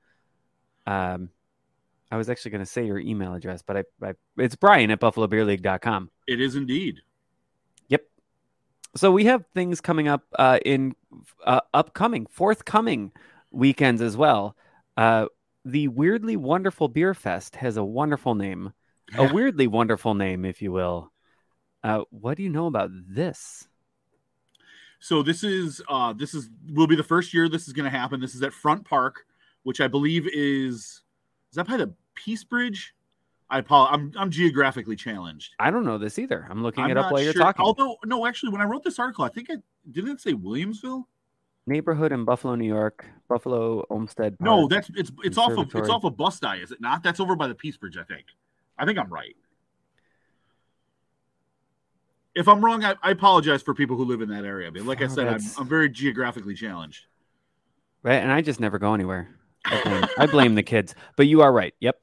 Um, 0.86 1.30
I 2.10 2.16
was 2.16 2.28
actually 2.28 2.52
going 2.52 2.64
to 2.64 2.70
say 2.70 2.86
your 2.86 2.98
email 2.98 3.34
address, 3.34 3.62
but 3.62 3.76
I, 3.76 3.84
I 4.02 4.12
it's 4.36 4.56
Brian 4.56 4.90
at 4.90 5.00
BuffaloBeerLeague.com. 5.00 6.10
It 6.26 6.40
is 6.40 6.54
indeed. 6.54 7.00
Yep. 7.88 8.04
So 8.96 9.10
we 9.10 9.24
have 9.26 9.44
things 9.54 9.80
coming 9.80 10.08
up 10.08 10.22
uh, 10.38 10.58
in 10.64 10.94
uh, 11.44 11.60
upcoming, 11.72 12.26
forthcoming 12.26 13.12
weekends 13.50 14.02
as 14.02 14.16
well. 14.16 14.56
Uh, 14.96 15.26
the 15.64 15.88
Weirdly 15.88 16.36
Wonderful 16.36 16.88
Beer 16.88 17.14
Fest 17.14 17.56
has 17.56 17.76
a 17.76 17.84
wonderful 17.84 18.34
name, 18.34 18.72
a 19.14 19.32
weirdly 19.32 19.66
wonderful 19.66 20.14
name, 20.14 20.44
if 20.44 20.62
you 20.62 20.72
will. 20.72 21.12
Uh, 21.82 22.02
what 22.10 22.36
do 22.36 22.42
you 22.42 22.50
know 22.50 22.66
about 22.66 22.90
this? 22.92 23.68
So 25.00 25.22
this 25.22 25.44
is 25.44 25.82
uh 25.88 26.14
this 26.14 26.32
is 26.32 26.48
will 26.72 26.86
be 26.86 26.96
the 26.96 27.02
first 27.02 27.34
year 27.34 27.46
this 27.46 27.66
is 27.66 27.74
going 27.74 27.84
to 27.84 27.90
happen. 27.90 28.20
This 28.20 28.34
is 28.34 28.42
at 28.42 28.54
Front 28.54 28.86
Park, 28.86 29.26
which 29.62 29.82
I 29.82 29.86
believe 29.86 30.26
is 30.32 31.02
is 31.50 31.56
that 31.56 31.66
by 31.66 31.76
the 31.76 31.92
Peace 32.14 32.42
Bridge? 32.42 32.94
I 33.50 33.58
apologize. 33.58 33.94
I'm 33.94 34.12
I'm 34.16 34.30
geographically 34.30 34.96
challenged. 34.96 35.52
I 35.58 35.70
don't 35.70 35.84
know 35.84 35.98
this 35.98 36.18
either. 36.18 36.46
I'm 36.48 36.62
looking 36.62 36.84
I'm 36.84 36.90
it 36.90 36.96
up 36.96 37.12
while 37.12 37.20
you're 37.20 37.34
talking. 37.34 37.62
Although 37.62 37.96
no, 38.06 38.26
actually, 38.26 38.52
when 38.52 38.62
I 38.62 38.64
wrote 38.64 38.82
this 38.82 38.98
article, 38.98 39.24
I 39.24 39.28
think 39.28 39.48
I 39.50 39.56
didn't 39.90 40.12
it 40.12 40.20
say 40.22 40.32
Williamsville. 40.32 41.04
Neighborhood 41.66 42.10
in 42.10 42.24
Buffalo, 42.24 42.54
New 42.54 42.66
York. 42.66 43.06
Buffalo 43.28 43.84
Olmsted. 43.90 44.36
No, 44.40 44.68
that's 44.68 44.90
it's 44.96 45.12
it's 45.22 45.36
off 45.36 45.52
of 45.52 45.74
it's 45.74 45.88
off 45.90 46.04
of 46.04 46.14
Busti, 46.14 46.62
is 46.62 46.72
it 46.72 46.80
not? 46.80 47.02
That's 47.02 47.20
over 47.20 47.36
by 47.36 47.46
the 47.46 47.54
Peace 47.54 47.76
Bridge, 47.76 47.98
I 47.98 48.04
think. 48.04 48.24
I 48.78 48.84
think 48.84 48.98
I'm 48.98 49.12
right. 49.12 49.36
If 52.34 52.48
I'm 52.48 52.64
wrong, 52.64 52.84
I, 52.84 52.96
I 53.02 53.10
apologize 53.12 53.62
for 53.62 53.74
people 53.74 53.96
who 53.96 54.04
live 54.04 54.20
in 54.20 54.28
that 54.30 54.44
area. 54.44 54.70
But 54.72 54.82
like 54.82 55.00
I 55.00 55.04
Oh, 55.04 55.08
said, 55.08 55.28
I'm, 55.28 55.40
I'm 55.58 55.68
very 55.68 55.88
geographically 55.88 56.54
challenged. 56.54 57.06
right, 58.02 58.16
and 58.16 58.32
I 58.32 58.40
just 58.40 58.58
never 58.60 58.78
go 58.78 58.92
anywhere. 58.94 59.28
I 59.64 59.82
blame, 59.82 60.04
I 60.18 60.26
blame 60.26 60.54
the 60.56 60.62
kids, 60.62 60.94
but 61.16 61.26
you 61.26 61.42
are 61.42 61.52
right. 61.52 61.74
Yep. 61.80 61.96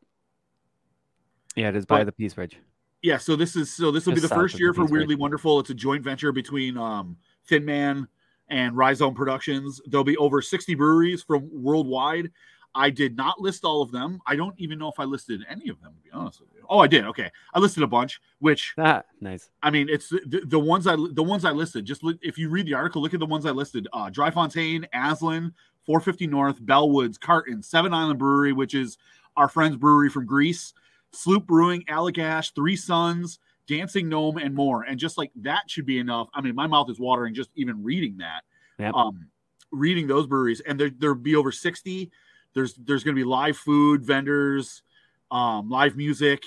Yeah, 1.55 1.69
it 1.69 1.75
is 1.75 1.85
by 1.85 1.99
But- 1.99 2.05
the 2.05 2.11
Peace 2.13 2.33
Bridge. 2.33 2.57
Yeah, 3.03 3.17
so 3.17 3.35
this 3.35 3.55
is 3.55 3.73
so 3.73 3.89
this 3.89 4.05
will 4.05 4.13
be 4.13 4.19
the 4.21 4.27
first 4.29 4.59
year 4.59 4.69
the 4.69 4.75
for 4.75 4.81
Peace 4.83 4.91
Bridge. 4.91 4.99
Weirdly 4.99 5.15
Wonderful. 5.15 5.59
It's 5.59 5.71
a 5.71 5.73
joint 5.73 6.03
venture 6.03 6.31
between 6.31 6.77
um, 6.77 7.17
Thin 7.47 7.65
Man 7.65 8.07
and 8.47 8.77
Rhizome 8.77 9.15
Productions. 9.15 9.81
There'll 9.87 10.03
be 10.03 10.17
over 10.17 10.39
60 10.39 10.75
breweries 10.75 11.23
from 11.23 11.49
worldwide. 11.51 12.29
I 12.73 12.89
did 12.89 13.17
not 13.17 13.41
list 13.41 13.65
all 13.65 13.81
of 13.81 13.91
them. 13.91 14.21
I 14.25 14.35
don't 14.35 14.55
even 14.57 14.79
know 14.79 14.87
if 14.87 14.99
I 14.99 15.03
listed 15.03 15.41
any 15.49 15.69
of 15.69 15.81
them, 15.81 15.93
to 15.93 16.01
be 16.01 16.11
honest 16.11 16.39
with 16.39 16.49
you. 16.53 16.65
Oh, 16.69 16.79
I 16.79 16.87
did. 16.87 17.05
Okay, 17.05 17.29
I 17.53 17.59
listed 17.59 17.83
a 17.83 17.87
bunch. 17.87 18.21
Which 18.39 18.73
Ah, 18.77 19.03
nice. 19.19 19.49
I 19.61 19.69
mean, 19.69 19.89
it's 19.89 20.09
the, 20.09 20.43
the 20.45 20.59
ones 20.59 20.87
I 20.87 20.95
the 20.95 21.23
ones 21.23 21.43
I 21.45 21.51
listed. 21.51 21.85
Just 21.85 22.03
look, 22.03 22.17
if 22.21 22.37
you 22.37 22.49
read 22.49 22.65
the 22.65 22.73
article, 22.73 23.01
look 23.01 23.13
at 23.13 23.19
the 23.19 23.25
ones 23.25 23.45
I 23.45 23.51
listed: 23.51 23.87
uh, 23.93 24.09
Drie 24.09 24.31
Fonteinen, 24.31 24.85
Aslan, 24.93 25.53
450 25.85 26.27
North, 26.27 26.61
Bellwoods, 26.61 27.19
Carton, 27.19 27.61
Seven 27.61 27.93
Island 27.93 28.19
Brewery, 28.19 28.53
which 28.53 28.73
is 28.73 28.97
our 29.35 29.49
friend's 29.49 29.77
brewery 29.77 30.09
from 30.09 30.25
Greece, 30.25 30.73
Sloop 31.11 31.45
Brewing, 31.45 31.83
Allagash, 31.89 32.53
Three 32.53 32.75
Sons, 32.75 33.39
Dancing 33.67 34.07
Gnome, 34.07 34.37
and 34.37 34.55
more. 34.55 34.83
And 34.83 34.99
just 34.99 35.17
like 35.17 35.31
that 35.37 35.69
should 35.69 35.85
be 35.85 35.99
enough. 35.99 36.29
I 36.33 36.41
mean, 36.41 36.55
my 36.55 36.67
mouth 36.67 36.89
is 36.89 36.99
watering 36.99 37.33
just 37.33 37.49
even 37.55 37.83
reading 37.83 38.17
that. 38.17 38.43
Yep. 38.79 38.93
Um, 38.93 39.27
reading 39.71 40.07
those 40.07 40.27
breweries, 40.27 40.61
and 40.61 40.79
there 40.79 40.89
there'll 40.89 41.15
be 41.15 41.35
over 41.35 41.51
60. 41.51 42.11
There's 42.53 42.73
there's 42.75 43.03
going 43.03 43.15
to 43.15 43.19
be 43.19 43.23
live 43.23 43.57
food 43.57 44.03
vendors, 44.03 44.81
um, 45.29 45.69
live 45.69 45.95
music. 45.95 46.43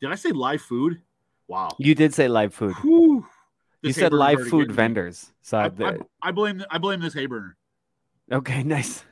Did 0.00 0.10
I 0.10 0.14
say 0.14 0.30
live 0.30 0.60
food? 0.62 1.00
Wow. 1.48 1.70
You 1.78 1.94
did 1.94 2.12
say 2.14 2.28
live 2.28 2.54
food. 2.54 2.74
Whew. 2.82 3.26
You 3.82 3.92
said 3.92 4.12
live 4.12 4.46
food 4.48 4.72
vendors. 4.72 5.32
So 5.42 5.58
I, 5.58 5.70
I, 5.80 5.98
I 6.22 6.30
blame 6.32 6.64
I 6.70 6.78
blame 6.78 7.00
this 7.00 7.14
Hayburner. 7.14 7.52
okay, 8.30 8.62
nice. 8.64 9.04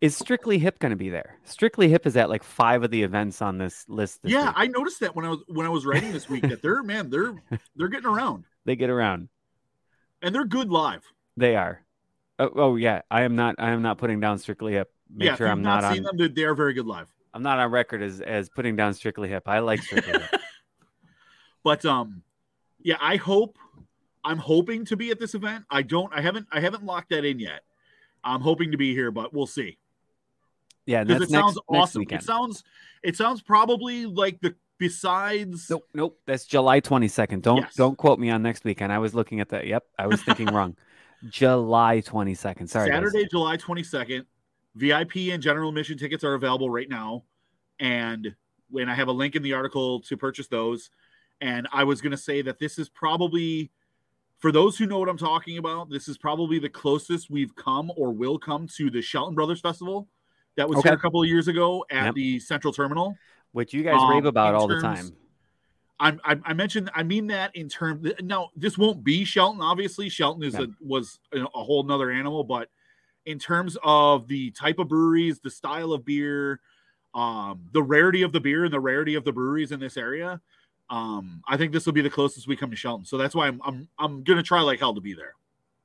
Is 0.00 0.16
Strictly 0.16 0.58
Hip 0.58 0.78
going 0.80 0.90
to 0.90 0.96
be 0.96 1.08
there? 1.08 1.38
Strictly 1.44 1.88
Hip 1.88 2.06
is 2.06 2.16
at 2.16 2.28
like 2.28 2.42
five 2.44 2.82
of 2.82 2.90
the 2.90 3.02
events 3.02 3.40
on 3.40 3.56
this 3.58 3.88
list. 3.88 4.22
This 4.22 4.32
Yeah, 4.32 4.46
week. 4.48 4.54
I 4.56 4.66
noticed 4.66 5.00
that 5.00 5.16
when 5.16 5.24
I 5.24 5.30
was 5.30 5.38
when 5.48 5.66
I 5.66 5.70
was 5.70 5.86
writing 5.86 6.12
this 6.12 6.28
week 6.28 6.42
that 6.48 6.60
they're 6.62 6.82
man 6.82 7.10
they're 7.10 7.34
they're 7.76 7.88
getting 7.88 8.06
around 8.06 8.44
they 8.66 8.76
get 8.76 8.90
around. 8.90 9.28
and 10.22 10.34
they're 10.34 10.44
good 10.44 10.70
live. 10.70 11.02
They 11.36 11.56
are. 11.56 11.80
Oh, 12.38 12.50
oh 12.54 12.76
yeah, 12.76 13.02
I 13.10 13.22
am 13.22 13.36
not. 13.36 13.56
I 13.58 13.70
am 13.70 13.82
not 13.82 13.98
putting 13.98 14.20
down 14.20 14.38
Strictly 14.38 14.72
Hip. 14.72 14.92
Make 15.14 15.26
yeah, 15.26 15.36
sure 15.36 15.46
I'm 15.48 15.62
not, 15.62 15.82
not, 15.82 15.94
seen 15.94 16.06
on. 16.06 16.16
them, 16.16 16.28
they- 16.28 16.34
they 16.42 16.44
are 16.44 16.54
very 16.54 16.74
good 16.74 16.86
live. 16.86 17.08
I'm 17.32 17.42
not 17.42 17.58
on 17.58 17.70
record 17.70 18.02
as 18.02 18.20
as 18.20 18.48
putting 18.48 18.76
down 18.76 18.94
Strictly 18.94 19.28
Hip. 19.28 19.48
I 19.48 19.58
like 19.60 19.82
Strictly 19.82 20.12
Hip. 20.12 20.22
But 21.62 21.84
um, 21.86 22.22
yeah, 22.82 22.96
I 23.00 23.16
hope 23.16 23.56
I'm 24.22 24.36
hoping 24.38 24.84
to 24.86 24.96
be 24.96 25.10
at 25.10 25.18
this 25.18 25.34
event. 25.34 25.64
I 25.70 25.80
don't. 25.82 26.12
I 26.14 26.20
haven't. 26.20 26.46
I 26.52 26.60
haven't 26.60 26.84
locked 26.84 27.08
that 27.10 27.24
in 27.24 27.38
yet. 27.38 27.62
I'm 28.22 28.40
hoping 28.42 28.70
to 28.72 28.76
be 28.76 28.92
here, 28.94 29.10
but 29.10 29.32
we'll 29.32 29.46
see. 29.46 29.78
Yeah, 30.86 31.04
Because 31.04 31.20
that's 31.20 31.30
it 31.30 31.32
next, 31.32 31.42
sounds 31.42 31.54
next 31.70 31.80
awesome. 31.82 32.00
weekend. 32.00 32.22
It 32.22 32.26
sounds. 32.26 32.64
It 33.02 33.16
sounds 33.16 33.40
probably 33.42 34.04
like 34.06 34.40
the 34.42 34.54
besides. 34.78 35.68
Nope, 35.70 35.84
nope. 35.94 36.18
That's 36.26 36.44
July 36.44 36.80
22nd. 36.82 37.40
Don't 37.40 37.62
Yes. 37.62 37.74
don't 37.74 37.96
quote 37.96 38.18
me 38.18 38.28
on 38.30 38.42
next 38.42 38.64
weekend. 38.64 38.92
I 38.92 38.98
was 38.98 39.14
looking 39.14 39.40
at 39.40 39.48
that. 39.48 39.66
Yep, 39.66 39.84
I 39.98 40.06
was 40.06 40.22
thinking 40.22 40.46
wrong. 40.54 40.76
July 41.30 42.02
22nd. 42.02 42.68
Sorry. 42.68 42.90
guys. 42.90 42.96
Saturday, 42.98 43.26
July 43.30 43.56
22nd. 43.56 44.26
VIP 44.74 45.16
and 45.32 45.42
general 45.42 45.68
admission 45.68 45.96
tickets 45.98 46.24
are 46.24 46.34
available 46.34 46.68
right 46.70 46.88
now. 46.88 47.24
And 47.80 48.34
when 48.70 48.88
I 48.88 48.94
have 48.94 49.08
a 49.08 49.12
link 49.12 49.36
in 49.36 49.42
the 49.42 49.52
article 49.52 50.00
to 50.00 50.16
purchase 50.16 50.48
those. 50.48 50.90
And 51.40 51.68
I 51.72 51.84
was 51.84 52.00
going 52.00 52.12
to 52.12 52.16
say 52.16 52.42
that 52.42 52.58
this 52.58 52.78
is 52.78 52.88
probably, 52.88 53.70
for 54.38 54.50
those 54.50 54.76
who 54.78 54.86
know 54.86 54.98
what 54.98 55.08
I'm 55.08 55.18
talking 55.18 55.58
about, 55.58 55.90
this 55.90 56.08
is 56.08 56.16
probably 56.16 56.58
the 56.58 56.68
closest 56.68 57.30
we've 57.30 57.54
come 57.56 57.92
or 57.96 58.10
will 58.12 58.38
come 58.38 58.66
to 58.76 58.90
the 58.90 59.02
Shelton 59.02 59.34
Brothers 59.34 59.60
Festival 59.60 60.08
that 60.56 60.68
was 60.68 60.78
Okay. 60.78 60.88
here 60.88 60.96
a 60.96 61.00
couple 61.00 61.22
of 61.22 61.28
years 61.28 61.48
ago 61.48 61.84
at 61.90 62.06
Yep. 62.06 62.14
the 62.14 62.40
Central 62.40 62.72
Terminal. 62.72 63.16
Which 63.52 63.72
you 63.74 63.82
guys 63.82 64.00
Um, 64.00 64.08
rave 64.08 64.24
about 64.24 64.54
all 64.54 64.66
the 64.66 64.80
time. 64.80 65.14
I'm, 66.00 66.20
I, 66.24 66.36
I 66.44 66.52
mentioned 66.54 66.90
I 66.94 67.04
mean 67.04 67.28
that 67.28 67.54
in 67.54 67.68
terms 67.68 68.10
now 68.20 68.50
this 68.56 68.76
won't 68.76 69.04
be 69.04 69.24
Shelton 69.24 69.60
obviously 69.60 70.08
Shelton 70.08 70.42
is 70.42 70.54
Yeah. 70.54 70.62
a 70.62 70.66
was 70.80 71.20
a, 71.32 71.44
a 71.44 71.62
whole 71.62 71.84
nother 71.84 72.10
animal 72.10 72.42
but 72.42 72.68
in 73.26 73.38
terms 73.38 73.76
of 73.82 74.28
the 74.28 74.50
type 74.52 74.78
of 74.78 74.88
breweries 74.88 75.40
the 75.40 75.50
style 75.50 75.92
of 75.92 76.04
beer 76.04 76.60
um 77.14 77.60
the 77.72 77.82
rarity 77.82 78.22
of 78.22 78.32
the 78.32 78.40
beer 78.40 78.64
and 78.64 78.72
the 78.72 78.80
rarity 78.80 79.14
of 79.14 79.24
the 79.24 79.32
breweries 79.32 79.72
in 79.72 79.80
this 79.80 79.96
area 79.96 80.40
um 80.90 81.42
I 81.48 81.56
think 81.56 81.72
this 81.72 81.86
will 81.86 81.92
be 81.92 82.02
the 82.02 82.10
closest 82.10 82.46
we 82.46 82.56
come 82.56 82.70
to 82.70 82.76
Shelton 82.76 83.04
so 83.04 83.16
that's 83.16 83.34
why 83.34 83.46
I'm 83.46 83.60
I'm 83.64 83.88
I'm 83.98 84.22
gonna 84.24 84.42
try 84.42 84.60
like 84.60 84.80
hell 84.80 84.94
to 84.94 85.00
be 85.00 85.14
there 85.14 85.34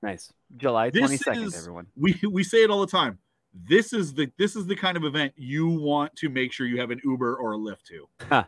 Nice. 0.01 0.31
July 0.55 0.91
22nd, 0.91 1.57
everyone. 1.57 1.87
we 1.97 2.19
we 2.29 2.43
say 2.43 2.63
it 2.63 2.69
all 2.69 2.81
the 2.81 2.87
time 2.87 3.19
this 3.67 3.93
is 3.93 4.13
the 4.13 4.31
this 4.37 4.55
is 4.55 4.65
the 4.67 4.75
kind 4.75 4.95
of 4.95 5.03
event 5.03 5.33
you 5.35 5.67
want 5.67 6.15
to 6.17 6.29
make 6.29 6.53
sure 6.53 6.67
you 6.67 6.79
have 6.79 6.91
an 6.91 7.01
Uber 7.03 7.35
or 7.35 7.53
a 7.53 7.57
Lyft 7.57 7.83
to 7.85 8.45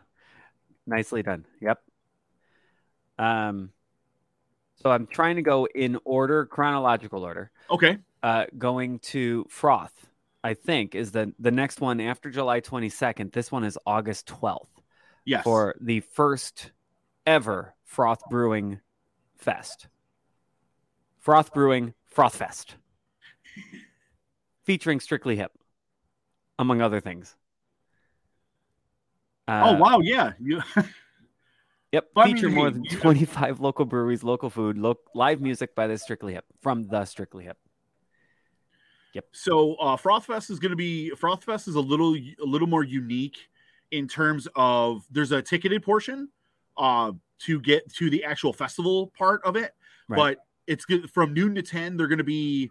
Nicely 0.86 1.22
done. 1.22 1.44
Yep. 1.60 1.80
Um, 3.18 3.70
so 4.82 4.90
I'm 4.90 5.06
trying 5.06 5.36
to 5.36 5.42
go 5.42 5.66
in 5.74 5.98
order, 6.04 6.44
chronological 6.46 7.22
order. 7.24 7.50
okay 7.70 7.98
Uh, 8.22 8.44
going 8.56 9.00
to 9.00 9.44
Froth, 9.50 9.90
I 10.44 10.54
think, 10.54 10.94
is 10.94 11.10
the 11.12 11.32
the 11.40 11.50
next 11.50 11.80
one 11.80 12.00
after 12.00 12.30
July 12.30 12.60
22nd. 12.60 13.32
This 13.32 13.50
one 13.50 13.64
is 13.64 13.76
August 13.86 14.26
12th 14.28 14.68
yes 15.24 15.42
for 15.44 15.74
the 15.80 16.00
first 16.00 16.70
ever 17.26 17.74
Froth 17.84 18.20
Brewing 18.30 18.80
Fest. 19.36 19.88
Froth 21.24 21.52
Brewing 21.52 21.94
Froth 22.14 22.34
Fest, 22.36 22.76
featuring 24.64 25.00
Strictly 25.00 25.36
Hip, 25.36 25.52
among 26.58 26.80
other 26.80 27.00
things. 27.00 27.34
oh 29.48 29.52
Uh, 29.52 29.76
wow 29.78 29.98
yeah 30.00 30.32
you 30.40 30.60
Yep. 31.92 32.06
But 32.14 32.20
I 32.22 32.24
mean, 32.28 32.36
Feature 32.36 32.48
more 32.50 32.70
than 32.70 32.84
you- 32.84 32.98
25 32.98 33.60
local 33.60 33.84
breweries, 33.84 34.22
local 34.24 34.48
food, 34.48 34.78
lo- 34.78 34.96
live 35.14 35.40
music 35.42 35.74
by 35.74 35.86
the 35.88 35.98
Strictly 35.98 36.32
Hip 36.32 36.44
from 36.62 36.84
the 36.88 37.04
Strictly 37.04 37.44
Hip. 37.44 37.58
So 39.32 39.74
uh, 39.74 39.96
Frothfest 39.96 40.50
is 40.50 40.58
going 40.58 40.70
to 40.70 40.76
be 40.76 41.12
Frothfest 41.14 41.68
is 41.68 41.74
a 41.74 41.80
little 41.80 42.14
a 42.14 42.44
little 42.44 42.68
more 42.68 42.82
unique 42.84 43.36
in 43.90 44.08
terms 44.08 44.48
of 44.56 45.04
there's 45.10 45.32
a 45.32 45.42
ticketed 45.42 45.82
portion 45.82 46.28
uh, 46.76 47.12
to 47.40 47.60
get 47.60 47.92
to 47.94 48.08
the 48.08 48.24
actual 48.24 48.52
festival 48.52 49.12
part 49.18 49.42
of 49.44 49.56
it, 49.56 49.72
Right. 50.08 50.16
but 50.16 50.38
it's 50.66 50.84
good 50.84 51.10
from 51.10 51.34
noon 51.34 51.54
to 51.56 51.62
ten. 51.62 51.96
They're 51.96 52.06
going 52.08 52.18
to 52.18 52.24
be 52.24 52.70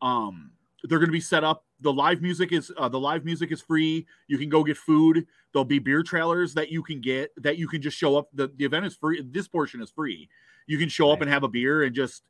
um, 0.00 0.52
they're 0.84 0.98
going 0.98 1.08
to 1.08 1.12
be 1.12 1.20
set 1.20 1.44
up. 1.44 1.64
The 1.80 1.92
live 1.92 2.22
music 2.22 2.52
is 2.52 2.72
uh, 2.76 2.88
the 2.88 3.00
live 3.00 3.24
music 3.24 3.52
is 3.52 3.60
free. 3.60 4.06
You 4.28 4.38
can 4.38 4.48
go 4.48 4.62
get 4.64 4.76
food. 4.76 5.26
There'll 5.52 5.64
be 5.64 5.78
beer 5.78 6.02
trailers 6.02 6.54
that 6.54 6.70
you 6.70 6.82
can 6.82 7.00
get 7.00 7.30
that 7.42 7.58
you 7.58 7.68
can 7.68 7.82
just 7.82 7.98
show 7.98 8.16
up. 8.16 8.28
The, 8.32 8.50
the 8.56 8.64
event 8.64 8.86
is 8.86 8.96
free. 8.96 9.22
This 9.22 9.48
portion 9.48 9.82
is 9.82 9.90
free. 9.90 10.28
You 10.66 10.78
can 10.78 10.88
show 10.88 11.10
up 11.10 11.20
and 11.20 11.28
have 11.30 11.42
a 11.42 11.48
beer 11.48 11.82
and 11.82 11.94
just 11.94 12.22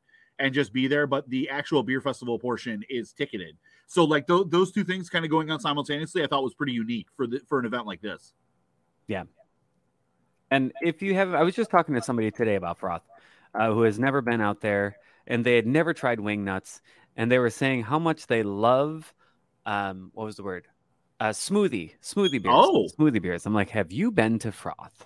and 0.43 0.53
just 0.53 0.73
be 0.73 0.87
there. 0.87 1.07
But 1.07 1.29
the 1.29 1.49
actual 1.49 1.81
beer 1.83 2.01
festival 2.01 2.37
portion 2.37 2.83
is 2.89 3.13
ticketed. 3.13 3.57
So 3.87 4.03
like 4.03 4.27
th- 4.27 4.47
those 4.49 4.71
two 4.71 4.83
things 4.83 5.09
kind 5.09 5.23
of 5.23 5.31
going 5.31 5.49
on 5.49 5.59
simultaneously, 5.59 6.21
I 6.21 6.27
thought 6.27 6.43
was 6.43 6.53
pretty 6.53 6.73
unique 6.73 7.07
for 7.15 7.25
the 7.25 7.41
for 7.47 7.59
an 7.59 7.65
event 7.65 7.87
like 7.87 8.01
this. 8.01 8.33
Yeah. 9.07 9.23
And 10.51 10.73
if 10.81 11.01
you 11.01 11.15
have, 11.15 11.33
I 11.33 11.41
was 11.43 11.55
just 11.55 11.71
talking 11.71 11.95
to 11.95 12.01
somebody 12.01 12.29
today 12.29 12.55
about 12.55 12.79
Froth 12.79 13.01
uh, 13.55 13.71
who 13.71 13.83
has 13.83 13.97
never 13.97 14.21
been 14.21 14.41
out 14.41 14.61
there 14.61 14.97
and 15.25 15.43
they 15.43 15.55
had 15.55 15.65
never 15.65 15.93
tried 15.93 16.19
wing 16.19 16.43
nuts. 16.43 16.81
And 17.15 17.31
they 17.31 17.39
were 17.39 17.49
saying 17.49 17.83
how 17.83 17.99
much 17.99 18.27
they 18.27 18.43
love, 18.43 19.13
um, 19.65 20.11
what 20.13 20.25
was 20.25 20.35
the 20.35 20.43
word? 20.43 20.67
Uh, 21.19 21.29
smoothie, 21.29 21.93
smoothie 22.01 22.41
beers. 22.41 22.55
Oh. 22.55 22.87
Smoothie 22.99 23.21
beers. 23.21 23.45
I'm 23.45 23.53
like, 23.53 23.69
have 23.69 23.91
you 23.91 24.11
been 24.11 24.39
to 24.39 24.51
Froth? 24.51 25.05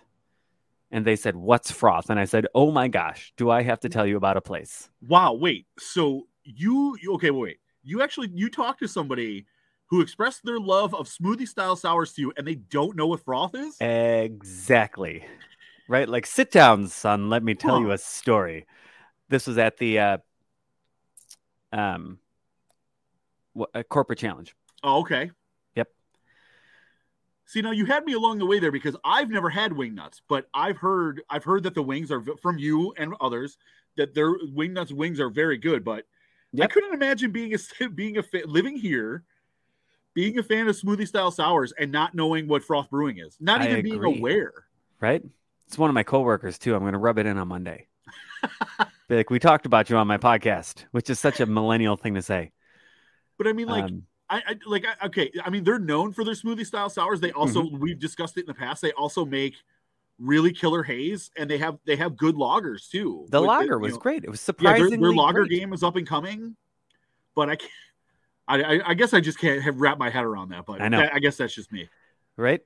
And 0.91 1.05
they 1.05 1.15
said, 1.17 1.35
what's 1.35 1.71
Froth? 1.71 2.09
And 2.09 2.19
I 2.19 2.25
said, 2.25 2.47
oh 2.55 2.71
my 2.71 2.87
gosh, 2.87 3.33
do 3.35 3.49
I 3.49 3.61
have 3.63 3.79
to 3.81 3.89
tell 3.89 4.07
you 4.07 4.15
about 4.15 4.37
a 4.37 4.41
place? 4.41 4.89
Wow, 5.05 5.33
wait. 5.33 5.65
So 5.77 6.27
you 6.43 6.97
you- 7.01 7.13
okay? 7.15 7.31
Wait, 7.31 7.57
you 7.83 8.01
actually 8.01 8.29
you 8.33 8.49
talked 8.49 8.79
to 8.79 8.87
somebody 8.87 9.45
who 9.89 10.01
expressed 10.01 10.43
their 10.43 10.59
love 10.59 10.93
of 10.93 11.07
smoothie 11.07 11.47
style 11.47 11.75
sours 11.75 12.13
to 12.13 12.21
you, 12.21 12.33
and 12.37 12.45
they 12.45 12.55
don't 12.55 12.95
know 12.95 13.07
what 13.07 13.21
froth 13.21 13.55
is. 13.55 13.79
Exactly. 13.79 15.25
Right? 15.87 16.09
Like, 16.09 16.25
sit 16.25 16.51
down, 16.51 16.87
son. 16.87 17.29
Let 17.29 17.43
me 17.43 17.55
tell 17.55 17.79
you 17.79 17.91
a 17.91 17.97
story. 17.97 18.65
This 19.29 19.47
was 19.47 19.57
at 19.57 19.77
the 19.77 19.99
uh, 19.99 20.17
um, 21.71 22.19
a 23.73 23.83
corporate 23.83 24.19
challenge. 24.19 24.55
Oh, 24.83 24.99
okay. 25.01 25.31
See, 27.47 27.61
now 27.61 27.71
you 27.71 27.85
had 27.85 28.03
me 28.03 28.11
along 28.13 28.39
the 28.39 28.45
way 28.45 28.59
there 28.59 28.71
because 28.73 28.95
I've 29.05 29.29
never 29.29 29.49
had 29.49 29.71
wing 29.71 29.95
nuts, 29.95 30.21
but 30.27 30.47
I've 30.53 30.77
heard 30.77 31.21
I've 31.29 31.45
heard 31.45 31.63
that 31.63 31.73
the 31.75 31.81
wings 31.81 32.11
are 32.11 32.21
from 32.41 32.57
you 32.57 32.93
and 32.97 33.15
others 33.21 33.57
that 33.95 34.13
their 34.13 34.35
wing 34.53 34.73
nuts 34.73 34.91
wings 34.91 35.19
are 35.19 35.29
very 35.29 35.57
good. 35.57 35.83
But 35.83 36.05
Yep. 36.53 36.63
I 36.63 36.73
couldn't 36.73 36.93
imagine 36.93 37.31
being 37.31 37.53
a 37.53 37.89
being 37.89 38.17
a 38.17 38.23
living 38.45 38.77
here, 38.77 39.23
being 40.13 40.37
a 40.39 40.43
fan 40.43 40.67
of 40.67 40.75
smoothie 40.75 41.07
style 41.07 41.31
sours 41.31 41.73
and 41.77 41.91
not 41.91 42.15
knowing 42.15 42.47
what 42.47 42.63
froth 42.63 42.89
brewing 42.89 43.17
is, 43.19 43.37
not 43.39 43.61
I 43.61 43.69
even 43.69 43.83
being 43.83 44.03
aware. 44.03 44.53
right? 44.99 45.23
It's 45.67 45.77
one 45.77 45.89
of 45.89 45.93
my 45.93 46.03
coworkers 46.03 46.57
too. 46.57 46.73
I'm 46.73 46.81
going 46.81 46.93
to 46.93 46.99
rub 46.99 47.17
it 47.17 47.25
in 47.25 47.37
on 47.37 47.47
Monday. 47.49 47.87
Be 49.09 49.15
like, 49.15 49.29
we 49.29 49.39
talked 49.39 49.65
about 49.65 49.89
you 49.89 49.97
on 49.97 50.07
my 50.07 50.17
podcast, 50.17 50.85
which 50.91 51.09
is 51.09 51.19
such 51.19 51.39
a 51.39 51.45
millennial 51.45 51.95
thing 51.95 52.15
to 52.15 52.21
say. 52.21 52.51
But 53.37 53.47
I 53.47 53.53
mean, 53.53 53.67
like, 53.67 53.83
Um, 53.83 54.03
I, 54.29 54.37
I 54.45 54.55
like, 54.65 54.85
I, 54.85 55.05
okay, 55.07 55.31
I 55.43 55.49
mean, 55.49 55.63
they're 55.63 55.79
known 55.79 56.11
for 56.11 56.23
their 56.23 56.33
smoothie 56.33 56.65
style 56.65 56.89
sours. 56.89 57.19
They 57.21 57.31
also, 57.31 57.63
Mm-hmm. 57.63 57.79
we've 57.79 57.99
discussed 57.99 58.37
it 58.37 58.41
in 58.41 58.45
the 58.47 58.53
past. 58.53 58.81
They 58.81 58.91
also 58.91 59.23
make 59.25 59.55
really 60.19 60.51
killer 60.51 60.83
haze, 60.83 61.31
and 61.37 61.49
they 61.49 61.57
have 61.59 61.77
they 61.85 61.95
have 61.95 62.17
good 62.17 62.35
lagers 62.35 62.89
too. 62.89 63.25
the 63.29 63.39
lager 63.41 63.77
was 63.79 63.93
know, 63.93 63.99
great. 63.99 64.23
It 64.23 64.29
was 64.29 64.41
Yeah, 64.47 64.53
their, 64.71 64.77
surprisingly 64.77 64.97
their 65.07 65.13
lager 65.15 65.45
game 65.45 65.71
is 65.73 65.83
up 65.83 65.95
and 65.95 66.05
coming, 66.07 66.55
but 67.35 67.49
I 67.49 67.55
can't. 67.55 67.71
I, 68.49 68.61
I, 68.61 68.89
I 68.89 68.93
guess 68.95 69.13
I 69.13 69.19
just 69.19 69.37
can't 69.39 69.61
have 69.61 69.79
wrap 69.79 69.97
my 69.97 70.09
head 70.09 70.23
around 70.23 70.49
that. 70.49 70.65
But 70.65 70.81
I 70.81 70.87
know. 70.87 70.99
that- 71.01 71.13
I 71.13 71.19
guess 71.19 71.37
that's 71.37 71.53
just 71.53 71.71
me. 71.71 71.87
right? 72.37 72.61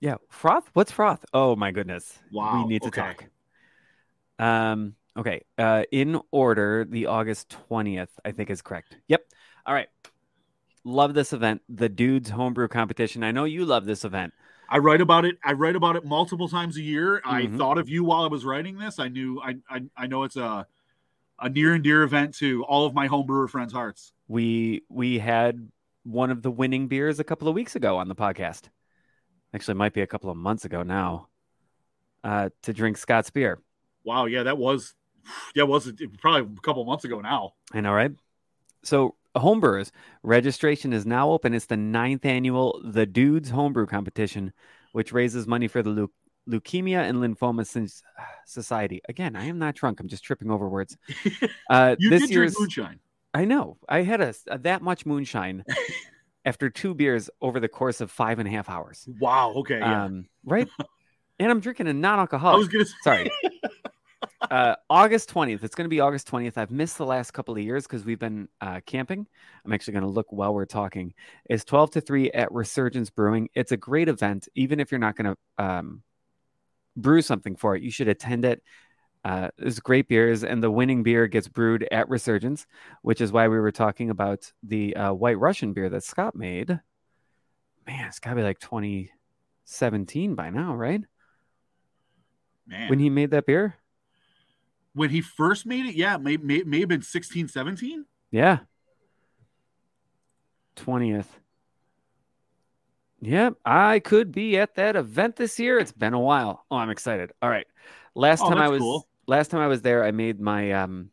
Yeah, 0.00 0.16
froth. 0.28 0.68
What's 0.74 0.90
froth? 0.92 1.24
Oh 1.32 1.56
my 1.56 1.70
goodness. 1.70 2.18
Wow, 2.30 2.62
We 2.64 2.68
need 2.68 2.82
to 2.82 2.88
okay. 2.88 3.00
talk. 3.00 3.24
Um. 4.38 4.94
Okay. 5.16 5.42
Uh. 5.56 5.84
In 5.90 6.20
order, 6.30 6.84
the 6.84 7.06
August 7.06 7.50
twentieth, 7.68 8.10
I 8.24 8.32
think, 8.32 8.50
is 8.50 8.60
correct. 8.62 8.96
Yep. 9.08 9.22
All 9.66 9.74
right. 9.74 9.88
Love 10.84 11.14
this 11.14 11.32
event, 11.32 11.62
the 11.68 11.88
Dudes 11.88 12.30
Homebrew 12.30 12.68
Competition. 12.68 13.24
I 13.24 13.30
know 13.32 13.44
you 13.44 13.64
love 13.64 13.86
this 13.86 14.04
event. 14.04 14.34
I 14.68 14.78
write 14.78 15.00
about 15.00 15.24
it. 15.24 15.36
I 15.44 15.52
write 15.52 15.76
about 15.76 15.96
it 15.96 16.04
multiple 16.04 16.48
times 16.48 16.76
a 16.76 16.82
year. 16.82 17.22
I 17.24 17.42
Mhm. 17.42 17.56
thought 17.58 17.78
of 17.78 17.88
you 17.88 18.04
while 18.04 18.22
I 18.22 18.28
was 18.28 18.44
writing 18.44 18.78
this. 18.78 18.98
I 18.98 19.08
knew. 19.08 19.40
I 19.40 19.56
I, 19.68 19.82
I 19.96 20.06
know 20.06 20.24
it's 20.24 20.36
a 20.36 20.66
a 21.38 21.48
near 21.48 21.74
and 21.74 21.82
dear 21.82 22.02
event 22.02 22.34
to 22.36 22.64
all 22.64 22.86
of 22.86 22.94
my 22.94 23.08
homebrewer 23.08 23.48
friends' 23.48 23.72
hearts. 23.72 24.12
We 24.28 24.82
we 24.88 25.18
had 25.18 25.70
one 26.04 26.30
of 26.30 26.42
the 26.42 26.50
winning 26.50 26.86
beers 26.88 27.18
a 27.18 27.24
couple 27.24 27.48
of 27.48 27.54
weeks 27.54 27.76
ago 27.76 27.96
on 27.98 28.08
the 28.08 28.14
podcast. 28.14 28.68
Actually, 29.54 29.72
it 29.72 29.76
might 29.76 29.92
be 29.94 30.00
a 30.02 30.06
couple 30.06 30.30
of 30.30 30.36
months 30.36 30.64
ago 30.64 30.82
now. 30.82 31.28
Uh, 32.22 32.48
to 32.62 32.72
drink 32.72 32.96
Scott's 32.96 33.28
beer. 33.30 33.60
Wow. 34.02 34.24
Yeah, 34.26 34.44
that 34.44 34.56
was. 34.58 34.94
Yeah, 35.54 35.64
was 35.64 35.86
it 35.86 35.98
probably 36.20 36.42
a 36.56 36.60
couple 36.60 36.84
months 36.84 37.04
ago 37.04 37.20
now? 37.20 37.52
I 37.72 37.80
know, 37.80 37.92
right? 37.92 38.12
So, 38.82 39.14
homebrewers 39.36 39.90
registration 40.22 40.92
is 40.92 41.04
now 41.06 41.30
open. 41.30 41.54
It's 41.54 41.66
the 41.66 41.76
ninth 41.76 42.24
annual 42.24 42.80
The 42.84 43.06
Dudes 43.06 43.50
Homebrew 43.50 43.86
Competition, 43.86 44.52
which 44.92 45.12
raises 45.12 45.46
money 45.46 45.68
for 45.68 45.82
the 45.82 45.90
Leu- 45.90 46.10
Leukemia 46.48 47.08
and 47.08 47.18
Lymphoma 47.18 47.64
Society. 48.46 49.00
Again, 49.08 49.34
I 49.36 49.44
am 49.46 49.58
not 49.58 49.74
drunk. 49.74 50.00
I'm 50.00 50.08
just 50.08 50.24
tripping 50.24 50.50
over 50.50 50.68
words. 50.68 50.96
Uh, 51.70 51.96
You 51.98 52.10
this 52.10 52.22
did 52.22 52.30
year's, 52.30 52.58
moonshine. 52.58 53.00
I 53.32 53.44
know. 53.46 53.78
I 53.88 54.02
had 54.02 54.20
a, 54.20 54.34
a 54.48 54.58
that 54.58 54.82
much 54.82 55.06
moonshine 55.06 55.64
after 56.44 56.68
two 56.70 56.94
beers 56.94 57.30
over 57.40 57.58
the 57.58 57.68
course 57.68 58.00
of 58.00 58.10
five 58.10 58.38
and 58.38 58.46
a 58.46 58.50
half 58.50 58.68
hours. 58.68 59.08
Wow. 59.18 59.54
Okay. 59.56 59.78
Yeah. 59.78 60.04
Um, 60.04 60.26
right? 60.44 60.68
and 61.40 61.50
I'm 61.50 61.60
drinking 61.60 61.88
a 61.88 61.94
non-alcoholic. 61.94 62.58
was 62.58 62.68
gonna. 62.68 62.84
Say, 62.84 62.92
Sorry. 63.02 63.30
Uh, 64.50 64.76
August 64.90 65.32
20th. 65.32 65.62
It's 65.64 65.74
going 65.74 65.86
to 65.86 65.90
be 65.90 66.00
August 66.00 66.30
20th. 66.30 66.56
I've 66.56 66.70
missed 66.70 66.98
the 66.98 67.06
last 67.06 67.32
couple 67.32 67.54
of 67.54 67.60
years 67.60 67.86
because 67.86 68.04
we've 68.04 68.18
been 68.18 68.48
uh, 68.60 68.80
camping. 68.86 69.26
I'm 69.64 69.72
actually 69.72 69.92
going 69.92 70.04
to 70.04 70.10
look 70.10 70.26
while 70.30 70.54
we're 70.54 70.66
talking. 70.66 71.14
It's 71.48 71.64
12 71.64 71.92
to 71.92 72.00
3 72.00 72.30
at 72.32 72.52
Resurgence 72.52 73.10
Brewing. 73.10 73.48
It's 73.54 73.72
a 73.72 73.76
great 73.76 74.08
event. 74.08 74.48
Even 74.54 74.80
if 74.80 74.90
you're 74.90 74.98
not 74.98 75.16
going 75.16 75.34
to 75.34 75.64
um, 75.64 76.02
brew 76.96 77.22
something 77.22 77.56
for 77.56 77.76
it, 77.76 77.82
you 77.82 77.90
should 77.90 78.08
attend 78.08 78.44
it. 78.44 78.62
Uh, 79.24 79.48
there's 79.56 79.80
great 79.80 80.06
beers, 80.06 80.44
and 80.44 80.62
the 80.62 80.70
winning 80.70 81.02
beer 81.02 81.26
gets 81.26 81.48
brewed 81.48 81.88
at 81.90 82.08
Resurgence, 82.10 82.66
which 83.00 83.22
is 83.22 83.32
why 83.32 83.48
we 83.48 83.58
were 83.58 83.72
talking 83.72 84.10
about 84.10 84.52
the 84.62 84.94
uh, 84.94 85.12
White 85.14 85.38
Russian 85.38 85.72
beer 85.72 85.88
that 85.88 86.04
Scott 86.04 86.34
made. 86.36 86.78
Man, 87.86 88.06
it's 88.06 88.18
got 88.18 88.30
to 88.30 88.36
be 88.36 88.42
like 88.42 88.58
2017 88.58 90.34
by 90.34 90.50
now, 90.50 90.74
right? 90.74 91.00
Man. 92.66 92.90
When 92.90 92.98
he 92.98 93.08
made 93.08 93.30
that 93.30 93.46
beer? 93.46 93.76
When 94.94 95.10
he 95.10 95.20
first 95.20 95.66
made 95.66 95.86
it, 95.86 95.94
yeah, 95.94 96.16
may, 96.16 96.36
may, 96.36 96.62
may 96.62 96.80
have 96.80 96.88
been 96.88 97.02
16, 97.02 97.48
17. 97.48 98.04
Yeah. 98.30 98.58
20th. 100.76 101.26
Yep, 103.20 103.54
I 103.64 104.00
could 104.00 104.32
be 104.32 104.58
at 104.58 104.74
that 104.74 104.96
event 104.96 105.36
this 105.36 105.58
year. 105.58 105.78
It's 105.78 105.92
been 105.92 106.12
a 106.14 106.20
while. 106.20 106.66
Oh, 106.70 106.76
I'm 106.76 106.90
excited. 106.90 107.32
All 107.40 107.48
right. 107.48 107.66
Last 108.14 108.42
Oh, 108.42 108.48
time 108.50 108.58
I 108.58 108.68
was 108.68 108.80
cool. 108.80 109.08
last 109.26 109.50
time 109.50 109.60
I 109.60 109.66
was 109.66 109.80
there, 109.82 110.04
I 110.04 110.10
made 110.10 110.40
my 110.40 110.72
um 110.72 111.10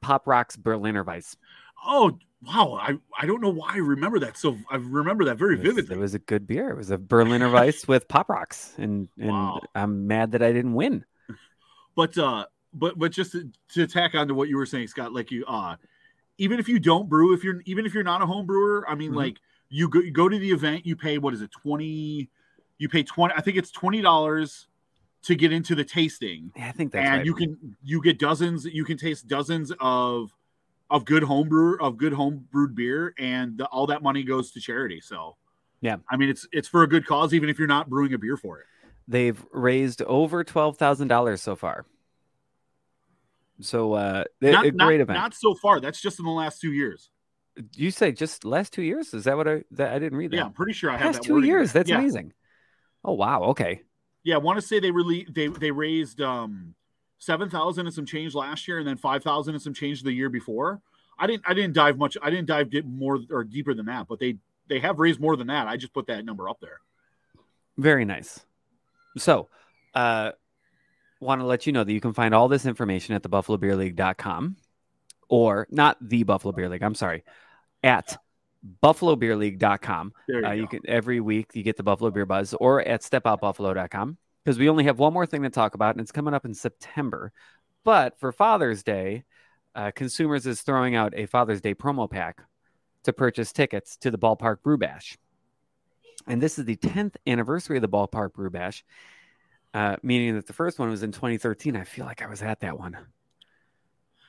Pop 0.00 0.26
Rocks 0.28 0.56
Berliner 0.56 1.02
Weiss. 1.02 1.36
Oh, 1.84 2.16
wow. 2.46 2.78
I, 2.80 2.94
I 3.18 3.26
don't 3.26 3.40
know 3.40 3.50
why 3.50 3.72
I 3.74 3.78
remember 3.78 4.20
that. 4.20 4.36
So 4.36 4.56
I 4.70 4.76
remember 4.76 5.24
that 5.24 5.36
very 5.36 5.54
It 5.54 5.62
was, 5.64 5.66
vividly. 5.74 5.96
it 5.96 5.98
was 5.98 6.14
a 6.14 6.18
good 6.20 6.46
beer. 6.46 6.70
It 6.70 6.76
was 6.76 6.90
a 6.90 6.98
Berliner 6.98 7.50
Weiss 7.52 7.88
with 7.88 8.06
Pop 8.06 8.28
Rocks, 8.28 8.74
and 8.78 9.08
and 9.18 9.30
Wow. 9.30 9.60
I'm 9.74 10.06
mad 10.06 10.32
that 10.32 10.42
I 10.42 10.52
didn't 10.52 10.74
win. 10.74 11.04
but 11.96 12.16
uh 12.16 12.46
but 12.78 12.98
but 12.98 13.12
just 13.12 13.32
to, 13.32 13.50
to 13.74 13.86
tack 13.86 14.14
on 14.14 14.28
to 14.28 14.34
what 14.34 14.48
you 14.48 14.56
were 14.56 14.66
saying 14.66 14.86
scott 14.88 15.12
like 15.12 15.30
you 15.30 15.44
uh 15.46 15.76
even 16.38 16.58
if 16.60 16.68
you 16.68 16.78
don't 16.78 17.08
brew 17.08 17.34
if 17.34 17.42
you're 17.44 17.60
even 17.66 17.84
if 17.86 17.94
you're 17.94 18.04
not 18.04 18.22
a 18.22 18.26
home 18.26 18.46
brewer 18.46 18.84
i 18.88 18.94
mean 18.94 19.12
Mhm. 19.12 19.16
like 19.16 19.36
you 19.70 19.88
go, 19.88 20.00
you 20.00 20.10
go 20.12 20.28
to 20.28 20.38
the 20.38 20.50
event 20.50 20.86
you 20.86 20.96
pay 20.96 21.18
what 21.18 21.34
is 21.34 21.42
it 21.42 21.50
20 21.50 22.28
you 22.78 22.88
pay 22.88 23.02
20 23.02 23.34
i 23.36 23.40
think 23.40 23.56
it's 23.56 23.70
20 23.70 24.00
dollars 24.02 24.68
to 25.22 25.34
get 25.34 25.52
into 25.52 25.74
the 25.74 25.84
tasting 25.84 26.52
Yeah, 26.56 26.68
I 26.68 26.72
think 26.72 26.92
that's 26.92 27.06
and 27.06 27.16
right. 27.18 27.26
you 27.26 27.34
can 27.34 27.76
you 27.82 28.00
get 28.00 28.18
dozens 28.18 28.64
you 28.64 28.84
can 28.84 28.96
taste 28.96 29.26
dozens 29.26 29.72
of 29.80 30.32
of 30.90 31.04
good 31.04 31.22
home 31.24 31.48
brewer 31.48 31.80
of 31.82 31.98
good 31.98 32.12
home 32.14 32.46
brewed 32.50 32.74
beer 32.74 33.14
and 33.18 33.58
the, 33.58 33.66
all 33.66 33.86
that 33.88 34.02
money 34.02 34.22
goes 34.22 34.52
to 34.52 34.60
charity 34.60 35.00
so 35.00 35.36
Yeah. 35.80 35.96
i 36.10 36.16
mean 36.16 36.28
it's 36.30 36.46
it's 36.52 36.68
for 36.68 36.82
a 36.82 36.86
good 36.88 37.04
cause 37.04 37.34
even 37.34 37.48
if 37.50 37.58
you're 37.58 37.68
not 37.68 37.90
brewing 37.90 38.14
a 38.14 38.18
beer 38.18 38.36
for 38.36 38.60
it 38.60 38.66
They've 39.10 39.42
raised 39.52 40.02
over 40.02 40.44
twelve 40.44 40.76
thousand 40.76 41.08
dollars 41.08 41.40
so 41.40 41.56
far. 41.56 41.86
So 43.60 43.94
uh, 43.94 44.24
not, 44.40 44.66
a 44.66 44.72
not- 44.72 44.86
great 44.86 45.00
event. 45.00 45.18
not 45.18 45.34
so 45.34 45.54
far 45.54 45.80
that's 45.80 46.00
just 46.00 46.18
in 46.18 46.24
the 46.24 46.30
last 46.30 46.60
two 46.60 46.72
years 46.72 47.10
you 47.74 47.90
say 47.90 48.12
just 48.12 48.44
last 48.44 48.72
two 48.72 48.82
years? 48.82 49.14
Is 49.14 49.24
that 49.24 49.36
what 49.36 49.48
I 49.48 49.64
that 49.72 49.92
I 49.92 49.98
didn't 49.98 50.18
read 50.18 50.30
that? 50.30 50.36
yeah 50.36 50.44
i'm 50.44 50.52
pretty 50.52 50.72
sure 50.72 50.90
i 50.90 50.96
have 50.96 51.14
that 51.14 51.22
two 51.22 51.42
years. 51.42 51.72
That's 51.72 51.90
yeah. 51.90 51.98
amazing. 51.98 52.32
Oh 53.04 53.12
wow. 53.12 53.42
Okay. 53.44 53.82
Yeah, 54.24 54.34
I 54.34 54.38
want 54.38 54.58
to 54.58 54.66
say 54.66 54.80
they 54.80 54.90
really 54.90 55.26
they 55.30 55.48
they 55.48 55.70
raised 55.70 56.20
um 56.20 56.74
seven 57.18 57.50
thousand 57.50 57.86
and 57.86 57.94
some 57.94 58.06
change 58.06 58.34
last 58.34 58.68
year, 58.68 58.78
and 58.78 58.86
then 58.86 58.96
five 58.96 59.22
thousand 59.22 59.54
and 59.54 59.62
some 59.62 59.74
change 59.74 60.02
the 60.02 60.12
year 60.12 60.28
before. 60.28 60.80
I 61.18 61.26
didn't 61.26 61.42
I 61.46 61.54
didn't 61.54 61.74
dive 61.74 61.98
much. 61.98 62.16
I 62.22 62.30
didn't 62.30 62.46
dive 62.46 62.72
more 62.84 63.18
or 63.30 63.44
deeper 63.44 63.74
than 63.74 63.86
that, 63.86 64.06
but 64.08 64.18
they 64.18 64.36
they 64.68 64.80
have 64.80 64.98
raised 64.98 65.20
more 65.20 65.36
than 65.36 65.48
that. 65.48 65.66
I 65.66 65.76
just 65.76 65.92
put 65.92 66.06
that 66.08 66.24
number 66.24 66.48
up 66.48 66.58
there. 66.60 66.80
Very 67.76 68.04
nice. 68.04 68.40
So, 69.16 69.48
uh, 69.94 70.32
want 71.20 71.40
to 71.40 71.46
let 71.46 71.66
you 71.66 71.72
know 71.72 71.84
that 71.84 71.92
you 71.92 72.00
can 72.00 72.12
find 72.12 72.34
all 72.34 72.48
this 72.48 72.66
information 72.66 73.14
at 73.14 73.22
the 73.22 73.28
buffalobeerleague.com 73.28 74.56
or 75.28 75.66
not 75.70 75.96
the 76.00 76.22
Buffalo 76.22 76.52
Beer 76.52 76.68
League. 76.68 76.82
I'm 76.82 76.94
sorry, 76.94 77.24
at 77.82 78.16
buffalobeerleague.com. 78.82 80.12
There 80.26 80.40
you, 80.40 80.46
Uh, 80.46 80.52
you 80.52 80.66
can 80.66 80.80
every 80.88 81.20
week 81.20 81.50
you 81.54 81.62
get 81.62 81.76
the 81.76 81.82
Buffalo 81.82 82.10
Beer 82.10 82.26
Buzz 82.26 82.54
or 82.54 82.80
at 82.82 83.02
stepoutbuffalo.com 83.02 84.16
because 84.44 84.58
we 84.58 84.68
only 84.68 84.84
have 84.84 84.98
one 84.98 85.12
more 85.12 85.26
thing 85.26 85.42
to 85.42 85.50
talk 85.50 85.74
about 85.74 85.94
and 85.94 86.00
it's 86.00 86.12
coming 86.12 86.34
up 86.34 86.44
in 86.44 86.54
September. 86.54 87.32
But 87.84 88.18
for 88.18 88.32
Father's 88.32 88.82
Day, 88.82 89.24
uh, 89.74 89.90
Consumers 89.94 90.46
is 90.46 90.62
throwing 90.62 90.94
out 90.96 91.14
a 91.16 91.26
Father's 91.26 91.60
Day 91.60 91.74
promo 91.74 92.10
pack 92.10 92.42
to 93.04 93.12
purchase 93.12 93.52
tickets 93.52 93.96
to 93.98 94.10
the 94.10 94.18
Ballpark 94.18 94.62
Brew 94.62 94.76
Bash. 94.78 95.16
And 96.26 96.42
this 96.42 96.58
is 96.58 96.64
the 96.64 96.76
10th 96.76 97.14
anniversary 97.26 97.76
of 97.76 97.82
the 97.82 97.88
Ballpark 97.88 98.32
Brew 98.34 98.50
Bash, 98.50 98.84
uh, 99.74 99.96
meaning 100.02 100.34
that 100.34 100.46
the 100.46 100.52
first 100.52 100.78
one 100.78 100.90
was 100.90 101.02
in 101.02 101.12
2013. 101.12 101.76
I 101.76 101.84
feel 101.84 102.04
like 102.04 102.22
I 102.22 102.26
was 102.26 102.42
at 102.42 102.60
that 102.60 102.78
one. 102.78 102.96
I 102.96 103.00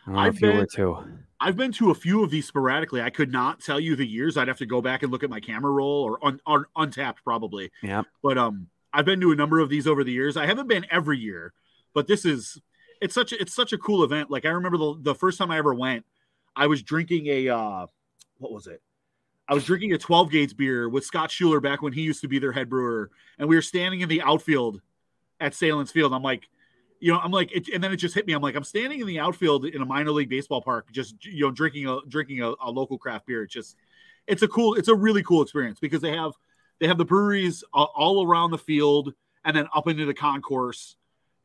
don't 0.06 0.14
know 0.16 0.20
I've 0.22 0.36
if 0.36 0.42
you 0.42 0.48
were 0.48 0.54
been- 0.54 0.68
too. 0.74 0.98
I've 1.42 1.56
been 1.56 1.72
to 1.74 1.90
a 1.92 1.96
few 1.96 2.22
of 2.22 2.30
these 2.32 2.46
sporadically. 2.46 3.02
I 3.02 3.10
could 3.10 3.32
not 3.32 3.62
tell 3.62 3.80
you 3.80 3.96
the 3.96 4.06
years. 4.06 4.36
I'd 4.36 4.50
have 4.50 4.58
to 4.58 4.66
go 4.66 4.82
back 4.82 5.04
and 5.04 5.12
look 5.12 5.24
at 5.24 5.30
my 5.30 5.40
camera 5.40 5.72
roll 5.72 6.04
or 6.04 6.20
un, 6.26 6.42
un, 6.46 6.66
Untappd 6.76 7.16
probably. 7.24 7.72
Yeah. 7.82 8.04
But 8.22 8.38
um, 8.38 8.68
I've 8.92 9.06
been 9.06 9.22
to 9.22 9.32
a 9.32 9.36
number 9.36 9.60
of 9.60 9.70
these 9.70 9.88
over 9.88 10.04
the 10.04 10.12
years. 10.12 10.36
I 10.36 10.46
haven't 10.46 10.68
been 10.68 10.86
every 10.92 11.18
year, 11.18 11.54
but 11.94 12.08
this 12.08 12.26
is 12.26 12.62
it's 13.02 13.14
such 13.16 13.32
a, 13.32 13.40
it's 13.42 13.56
such 13.56 13.72
a 13.72 13.78
cool 13.78 14.04
event. 14.04 14.30
Like 14.30 14.44
I 14.46 14.50
remember 14.50 14.78
the 14.78 14.96
the 15.00 15.16
first 15.16 15.38
time 15.38 15.50
I 15.50 15.58
ever 15.58 15.74
went, 15.74 16.06
I 16.58 16.68
was 16.68 16.84
drinking 16.84 17.28
a 17.28 17.48
uh, 17.48 17.88
what 18.40 18.52
was 18.52 18.68
it? 18.68 18.82
I 19.48 19.54
was 19.54 19.64
drinking 19.64 19.94
a 19.94 19.98
12 19.98 20.30
Gates 20.32 20.54
beer 20.54 20.90
with 20.90 21.06
Scott 21.06 21.32
Schuler 21.32 21.62
back 21.62 21.82
when 21.82 21.94
he 21.94 22.02
used 22.02 22.20
to 22.22 22.28
be 22.28 22.38
their 22.38 22.52
head 22.52 22.70
brewer, 22.70 23.12
and 23.38 23.48
we 23.48 23.56
were 23.56 23.62
standing 23.62 24.02
in 24.02 24.10
the 24.10 24.22
outfield 24.24 24.82
at 25.40 25.54
Sahlen's 25.54 25.92
Field. 25.92 26.14
I'm 26.14 26.24
like, 26.24 26.48
you 27.00 27.12
know, 27.14 27.20
I'm 27.20 27.32
like, 27.32 27.52
it, 27.52 27.70
and 27.74 27.84
then 27.84 27.92
it 27.94 27.98
just 27.98 28.14
hit 28.16 28.28
me. 28.28 28.34
I'm 28.34 28.42
like, 28.42 28.56
I'm 28.56 28.64
standing 28.64 29.00
in 29.00 29.08
the 29.08 29.20
outfield 29.20 29.66
in 29.66 29.82
a 29.82 29.86
minor 29.86 30.12
league 30.12 30.30
baseball 30.30 30.62
park, 30.62 30.92
just 30.92 31.24
you 31.26 31.46
know, 31.46 31.52
drinking 31.52 31.88
a 31.88 32.00
drinking 32.08 32.42
a, 32.42 32.54
a 32.62 32.70
local 32.70 32.98
craft 32.98 33.26
beer. 33.26 33.44
It's 33.44 33.54
just, 33.54 33.78
it's 34.28 34.42
a 34.42 34.48
cool, 34.48 34.76
it's 34.76 34.90
a 34.90 34.96
really 34.96 35.24
cool 35.24 35.42
experience 35.42 35.80
because 35.80 36.02
they 36.02 36.12
have 36.12 36.34
they 36.80 36.88
have 36.88 36.98
the 36.98 37.06
breweries 37.06 37.64
uh, 37.74 37.84
all 37.84 38.26
around 38.26 38.52
the 38.52 38.58
field 38.58 39.14
and 39.46 39.56
then 39.56 39.68
up 39.74 39.88
into 39.88 40.06
the 40.06 40.14
concourse, 40.14 40.98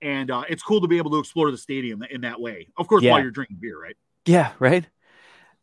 and 0.03 0.31
uh, 0.31 0.43
it's 0.49 0.63
cool 0.63 0.81
to 0.81 0.89
be 0.89 0.99
able 0.99 1.13
to 1.13 1.19
explore 1.19 1.51
the 1.53 1.59
stadium 1.59 2.03
in 2.03 2.23
that 2.23 2.41
way. 2.41 2.69
Of 2.77 2.89
course, 2.89 3.03
Yeah. 3.05 3.13
while 3.13 3.23
you're 3.23 3.31
drinking 3.31 3.59
beer, 3.61 3.81
right? 3.81 3.97
Yeah, 4.27 4.53
right. 4.59 4.85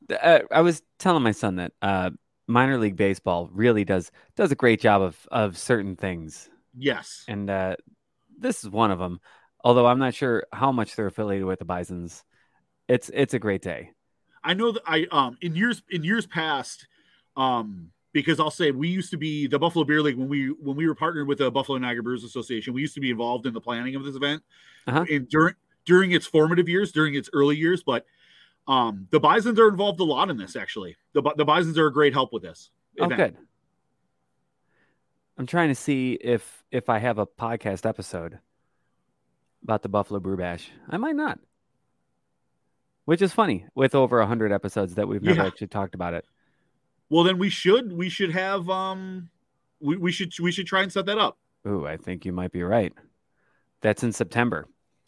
uh, 0.09 0.39
I 0.49 0.61
was 0.61 0.81
telling 0.99 1.23
my 1.23 1.31
son 1.31 1.57
that 1.57 1.73
uh, 1.81 2.11
minor 2.47 2.77
league 2.77 2.95
baseball 2.95 3.49
really 3.51 3.83
does 3.83 4.11
does 4.35 4.51
a 4.51 4.55
great 4.55 4.79
job 4.79 5.01
of 5.01 5.27
of 5.31 5.57
certain 5.57 5.95
things, 5.97 6.49
Yes. 6.77 7.25
and 7.27 7.49
uh, 7.49 7.75
this 8.41 8.63
is 8.63 8.69
one 8.69 8.91
of 8.91 8.99
them. 8.99 9.19
Although 9.63 9.85
I'm 9.85 9.99
not 9.99 10.13
sure 10.15 10.45
how 10.51 10.71
much 10.71 10.95
they're 10.95 11.07
affiliated 11.07 11.45
with 11.45 11.59
the 11.59 11.65
Bison's. 11.65 12.23
It's 12.87 13.09
it's 13.13 13.33
a 13.33 13.39
great 13.39 13.61
day. 13.61 13.91
I 14.43 14.53
know 14.55 14.71
that 14.71 14.81
I 14.85 15.07
um 15.11 15.37
in 15.41 15.55
years 15.55 15.81
in 15.89 16.03
years 16.03 16.25
past, 16.25 16.87
um 17.37 17.91
because 18.13 18.39
I'll 18.41 18.51
say 18.51 18.71
we 18.71 18.89
used 18.89 19.11
to 19.11 19.17
be 19.17 19.47
the 19.47 19.57
Buffalo 19.59 19.85
Beer 19.85 20.01
League 20.01 20.17
when 20.17 20.27
we 20.27 20.47
when 20.49 20.75
we 20.75 20.87
were 20.87 20.95
partnered 20.95 21.27
with 21.27 21.37
the 21.37 21.49
Buffalo 21.51 21.77
Niagara 21.77 22.03
Brewers 22.03 22.23
Association. 22.23 22.73
We 22.73 22.81
used 22.81 22.95
to 22.95 22.99
be 23.01 23.11
involved 23.11 23.45
in 23.45 23.53
the 23.53 23.61
planning 23.61 23.95
of 23.95 24.03
this 24.03 24.15
event 24.15 24.43
Uh-huh. 24.87 25.05
and 25.09 25.29
during 25.29 25.55
during 25.85 26.11
its 26.11 26.25
formative 26.27 26.67
years, 26.67 26.91
during 26.91 27.15
its 27.15 27.29
early 27.33 27.55
years. 27.55 27.83
But 27.83 28.05
um 28.67 29.07
the 29.11 29.19
Bisons 29.19 29.59
are 29.59 29.69
involved 29.69 29.99
a 29.99 30.03
lot 30.03 30.29
in 30.29 30.37
this. 30.37 30.55
Actually, 30.55 30.97
the 31.13 31.21
the 31.37 31.45
Bisons 31.45 31.77
are 31.77 31.87
a 31.87 31.93
great 31.93 32.13
help 32.13 32.33
with 32.33 32.43
this. 32.43 32.71
Oh, 32.99 33.07
good. 33.07 33.37
I'm 35.41 35.47
trying 35.47 35.69
to 35.69 35.75
see 35.75 36.19
if 36.21 36.63
if 36.69 36.87
I 36.87 36.99
have 36.99 37.17
a 37.17 37.25
podcast 37.25 37.89
episode 37.89 38.37
about 39.63 39.81
the 39.81 39.89
Buffalo 39.89 40.19
Brew 40.19 40.37
Bash. 40.37 40.69
I 40.87 40.97
might 40.97 41.15
not. 41.15 41.39
Which 43.05 43.23
is 43.23 43.33
funny 43.33 43.65
with 43.73 43.95
over 43.95 44.19
100 44.19 44.51
episodes 44.51 44.93
that 44.95 45.07
we've 45.07 45.23
never 45.23 45.41
Yeah. 45.41 45.47
actually 45.47 45.69
talked 45.69 45.95
about 45.95 46.13
it. 46.13 46.25
Well, 47.09 47.23
then 47.23 47.39
we 47.39 47.49
should 47.49 47.91
we 47.91 48.07
should 48.07 48.29
have 48.33 48.69
um 48.69 49.29
we, 49.79 49.97
we 49.97 50.11
should 50.11 50.31
we 50.39 50.51
should 50.51 50.67
try 50.67 50.83
and 50.83 50.93
set 50.93 51.07
that 51.07 51.17
up. 51.17 51.39
Ooh, 51.67 51.87
I 51.87 51.97
think 51.97 52.23
you 52.23 52.33
might 52.33 52.51
be 52.51 52.61
right. 52.61 52.93
That's 53.81 54.03
in 54.03 54.11
September. 54.11 54.67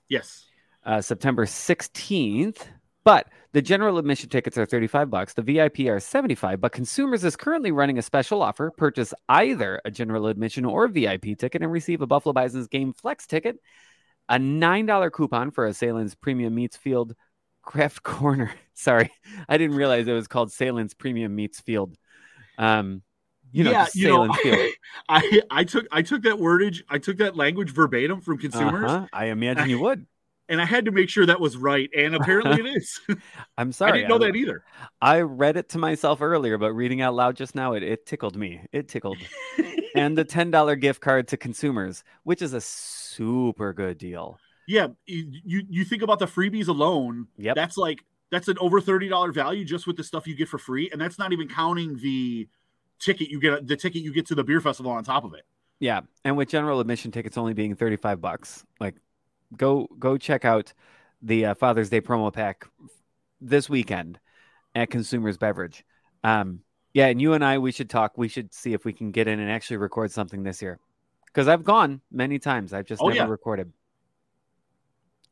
Yes. 0.10 0.46
uh, 0.84 1.02
September 1.02 1.46
16th. 1.46 2.66
But 3.06 3.28
the 3.52 3.62
general 3.62 3.98
admission 3.98 4.30
tickets 4.30 4.58
are 4.58 4.66
35 4.66 5.10
bucks. 5.10 5.34
The 5.34 5.42
VIP 5.42 5.82
are 5.82 6.00
75, 6.00 6.62
but 6.62 6.72
consumers 6.72 7.24
is 7.24 7.36
currently 7.36 7.72
running 7.72 7.98
a 7.98 8.02
special 8.02 8.42
offer. 8.42 8.72
Purchase 8.72 9.14
either 9.28 9.82
a 9.84 9.92
general 9.92 10.28
admission 10.28 10.66
or 10.66 10.88
VIP 10.88 11.38
ticket 11.38 11.62
and 11.62 11.72
receive 11.72 12.02
a 12.02 12.08
Buffalo 12.08 12.34
Bison's 12.34 12.68
game 12.68 12.94
flex 12.94 13.28
ticket, 13.28 13.58
a 14.30 14.36
$9 14.38 15.12
coupon 15.12 15.52
for 15.52 15.68
a 15.68 15.72
Sahlen's 15.72 16.16
Premium 16.16 16.56
Meats 16.56 16.78
Field 16.78 17.14
Craft 17.62 18.04
Corner. 18.04 18.52
Sorry, 18.74 19.12
I 19.50 19.58
didn't 19.58 19.76
realize 19.76 20.08
it 20.08 20.14
was 20.14 20.28
called 20.28 20.50
Sahlen's 20.52 20.94
Premium 20.94 21.36
Meats 21.36 21.60
Field. 21.60 21.96
Um, 22.58 23.02
you 23.52 23.64
know, 23.64 23.72
yeah, 23.72 23.86
you 23.94 24.08
know, 24.08 24.32
Field. 24.34 24.72
I 25.10 25.42
I 25.52 25.64
took 25.64 25.86
I 25.92 26.02
took 26.02 26.24
that 26.24 26.36
wordage, 26.36 26.82
I 26.90 26.98
took 26.98 27.18
that 27.18 27.36
language 27.36 27.72
verbatim 27.72 28.22
from 28.22 28.40
consumers, 28.40 28.90
Uh-huh. 28.90 29.08
I 29.14 29.26
imagine 29.26 29.70
you 29.70 29.80
would. 29.82 30.08
And 30.50 30.62
I 30.62 30.66
had 30.66 30.86
to 30.86 30.92
make 30.92 31.10
sure 31.10 31.26
that 31.26 31.40
was 31.40 31.58
right, 31.58 31.90
and 31.98 32.16
apparently 32.20 32.60
it 32.70 32.76
is. 32.78 33.00
I'm 33.58 33.72
sorry. 33.72 33.92
I 33.92 33.96
didn't 33.98 34.10
know 34.10 34.18
that 34.20 34.36
either. 34.36 34.64
I 35.02 35.22
read 35.22 35.58
it 35.58 35.70
to 35.70 35.78
myself 35.78 36.22
earlier, 36.22 36.58
but 36.58 36.74
reading 36.74 37.02
out 37.02 37.14
loud 37.16 37.36
just 37.36 37.56
now, 37.56 37.74
it, 37.74 37.84
it 37.84 38.06
tickled 38.06 38.36
me. 38.36 38.62
It 38.72 38.88
tickled. 38.88 39.18
and 39.96 40.18
the 40.18 40.26
$10 40.26 40.80
gift 40.80 41.02
card 41.02 41.28
to 41.30 41.38
consumers, 41.38 42.04
which 42.24 42.42
is 42.42 42.54
a 42.54 42.62
super 42.62 43.74
good 43.74 43.98
deal. 43.98 44.40
Yeah, 44.68 44.88
you 45.06 45.64
you- 45.70 45.84
think 45.86 46.02
about 46.04 46.20
the 46.20 46.26
freebies 46.26 46.68
alone. 46.70 47.28
Yeah, 47.38 47.54
That's 47.54 47.78
like 47.78 48.06
that's 48.32 48.48
an 48.48 48.58
over 48.60 48.80
thirty 48.80 49.10
dollar 49.10 49.32
value 49.34 49.66
just 49.66 49.86
with 49.86 49.98
the 49.98 50.04
stuff 50.06 50.26
you 50.26 50.36
get 50.36 50.48
for 50.48 50.58
free, 50.58 50.90
and 50.92 51.02
that's 51.02 51.20
not 51.20 51.34
even 51.34 51.50
counting 51.50 51.98
the 51.98 52.48
ticket 52.98 53.28
you 53.30 53.42
get 53.42 53.68
the 53.68 53.76
ticket 53.76 54.02
you 54.02 54.14
get 54.14 54.26
to 54.28 54.36
the 54.36 54.44
beer 54.44 54.62
festival 54.62 54.92
on 54.94 55.04
top 55.04 55.26
of 55.26 55.34
it. 55.34 55.42
Yeah. 55.82 56.02
And 56.24 56.38
with 56.38 56.48
general 56.48 56.80
admission 56.80 57.12
tickets 57.12 57.38
only 57.38 57.54
being 57.54 57.76
35 57.76 58.22
bucks, 58.22 58.64
like 58.80 58.96
go 59.58 59.88
go 60.00 60.18
check 60.18 60.46
out 60.46 60.74
the 61.22 61.48
uh, 61.48 61.54
Father's 61.56 61.90
Day 61.90 62.02
promo 62.02 62.32
pack 62.32 62.66
this 63.40 63.70
weekend 63.70 64.20
at 64.76 64.90
Consumers 64.90 65.38
Beverage. 65.38 65.86
Um, 66.24 66.60
yeah, 66.94 67.08
and 67.08 67.22
you 67.22 67.34
and 67.34 67.44
I, 67.44 67.58
we 67.58 67.72
should 67.72 67.90
talk. 67.90 68.18
We 68.18 68.28
should 68.28 68.54
see 68.54 68.74
if 68.74 68.86
we 68.86 68.94
can 68.94 69.12
get 69.12 69.28
in 69.28 69.40
and 69.40 69.50
actually 69.50 69.78
record 69.78 70.12
something 70.12 70.44
this 70.44 70.62
year. 70.62 70.80
Because 71.26 71.48
I've 71.48 71.64
gone 71.64 72.02
many 72.12 72.38
times. 72.40 72.74
I've 72.74 72.86
just 72.86 73.02
Oh, 73.02 73.08
never 73.08 73.18
yeah. 73.18 73.26
recorded. 73.28 73.74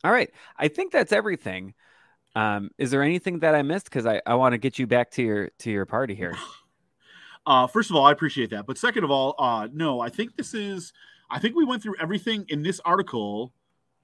All 0.04 0.12
right. 0.12 0.32
I 0.58 0.68
think 0.68 0.92
that's 0.92 1.12
everything. 1.12 1.76
Um, 2.36 2.72
is 2.80 2.90
there 2.90 3.04
anything 3.04 3.40
that 3.40 3.54
I 3.54 3.62
missed? 3.62 3.86
Because 3.86 4.06
I, 4.08 4.22
I 4.26 4.34
want 4.36 4.54
to 4.54 4.58
get 4.58 4.80
you 4.80 4.88
back 4.88 5.12
to 5.12 5.22
your 5.22 5.50
to 5.60 5.72
your 5.72 5.86
party 5.86 6.16
here. 6.16 6.36
Uh, 7.44 7.66
first 7.66 7.90
of 7.90 7.96
all, 7.96 8.06
I 8.06 8.12
appreciate 8.12 8.52
that, 8.52 8.68
but 8.68 8.78
second 8.78 9.04
of 9.04 9.10
all, 9.10 9.34
uh, 9.40 9.68
no, 9.74 10.00
I 10.00 10.10
think 10.10 10.38
this 10.38 10.54
is. 10.54 10.94
I 11.28 11.40
think 11.40 11.56
we 11.56 11.66
went 11.66 11.82
through 11.82 11.96
everything 12.00 12.46
in 12.50 12.62
this 12.62 12.80
article, 12.86 13.52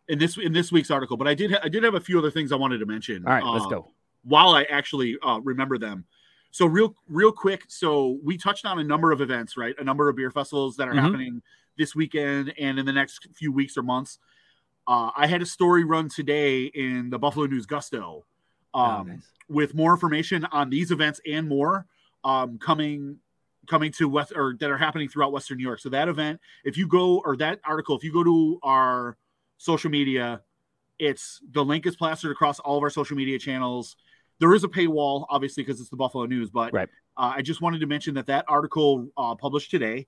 in 0.10 0.20
this 0.20 0.38
in 0.38 0.54
this 0.54 0.72
week's 0.72 0.92
article. 0.92 1.18
But 1.18 1.28
I 1.28 1.34
did 1.34 1.52
ha- 1.52 1.60
I 1.64 1.70
did 1.70 1.84
have 1.84 1.96
a 1.96 2.00
few 2.00 2.18
other 2.18 2.32
things 2.32 2.52
I 2.52 2.56
wanted 2.56 2.80
to 2.80 2.86
mention. 2.86 3.26
All 3.26 3.34
right, 3.34 3.44
let's 3.44 3.66
uh, 3.66 3.70
go. 3.70 3.92
while 4.24 4.50
I 4.50 4.64
actually 4.64 5.18
uh, 5.24 5.40
remember 5.44 5.78
them. 5.78 6.06
So 6.52 6.66
real 6.66 6.96
real 7.10 7.32
quick, 7.32 7.64
so 7.68 8.20
we 8.24 8.38
touched 8.38 8.66
on 8.66 8.80
a 8.80 8.84
number 8.84 9.12
of 9.12 9.22
events, 9.22 9.58
right? 9.58 9.76
A 9.80 9.84
number 9.84 10.10
of 10.10 10.16
beer 10.16 10.32
festivals 10.32 10.76
that 10.78 10.88
are 10.88 10.94
Mhm. 10.94 11.02
happening 11.02 11.42
this 11.78 11.94
weekend 11.96 12.54
and 12.58 12.80
in 12.80 12.86
the 12.86 12.94
next 12.94 13.28
few 13.36 13.52
weeks 13.52 13.78
or 13.78 13.84
months. 13.84 14.18
Uh, 14.88 15.12
I 15.16 15.28
had 15.28 15.42
a 15.42 15.46
story 15.46 15.84
run 15.84 16.08
today 16.10 16.66
in 16.66 17.10
the 17.10 17.20
Buffalo 17.20 17.46
News 17.46 17.66
Gusto 17.66 18.26
um, 18.74 18.84
Oh, 18.92 19.04
nice. 19.04 19.28
with 19.50 19.76
more 19.76 19.92
information 19.92 20.46
on 20.46 20.70
these 20.70 20.92
events 20.92 21.20
and 21.28 21.48
more 21.48 21.86
um, 22.24 22.58
coming 22.58 23.18
coming 23.68 23.92
to 23.92 24.08
West 24.08 24.32
or 24.34 24.56
that 24.62 24.70
are 24.72 24.78
happening 24.78 25.10
throughout 25.10 25.34
Western 25.34 25.58
New 25.58 25.64
York. 25.64 25.80
So 25.80 25.90
that 25.90 26.08
event, 26.08 26.40
if 26.64 26.78
you 26.78 26.88
go 26.88 27.20
or 27.26 27.36
that 27.38 27.60
article, 27.66 27.98
if 27.98 28.04
you 28.04 28.14
go 28.14 28.24
to 28.24 28.60
our 28.64 29.18
social 29.58 29.90
media, 29.90 30.42
it's 31.00 31.42
the 31.52 31.64
link 31.64 31.86
is 31.86 31.96
plastered 31.96 32.32
across 32.32 32.60
all 32.60 32.78
of 32.78 32.84
our 32.84 32.90
social 32.90 33.18
media 33.18 33.38
channels. 33.38 33.96
There 34.40 34.54
is 34.54 34.64
a 34.64 34.68
paywall, 34.68 35.26
obviously, 35.30 35.64
because 35.64 35.82
it's 35.82 35.90
the 35.90 35.96
Buffalo 35.96 36.26
News. 36.26 36.50
But 36.50 36.74
Right. 36.74 36.90
uh, 37.18 37.34
I 37.36 37.42
just 37.42 37.62
wanted 37.62 37.80
to 37.82 37.88
mention 37.88 38.16
that 38.16 38.28
that 38.28 38.46
article 38.48 39.08
uh, 39.18 39.36
published 39.36 39.72
today. 39.72 40.08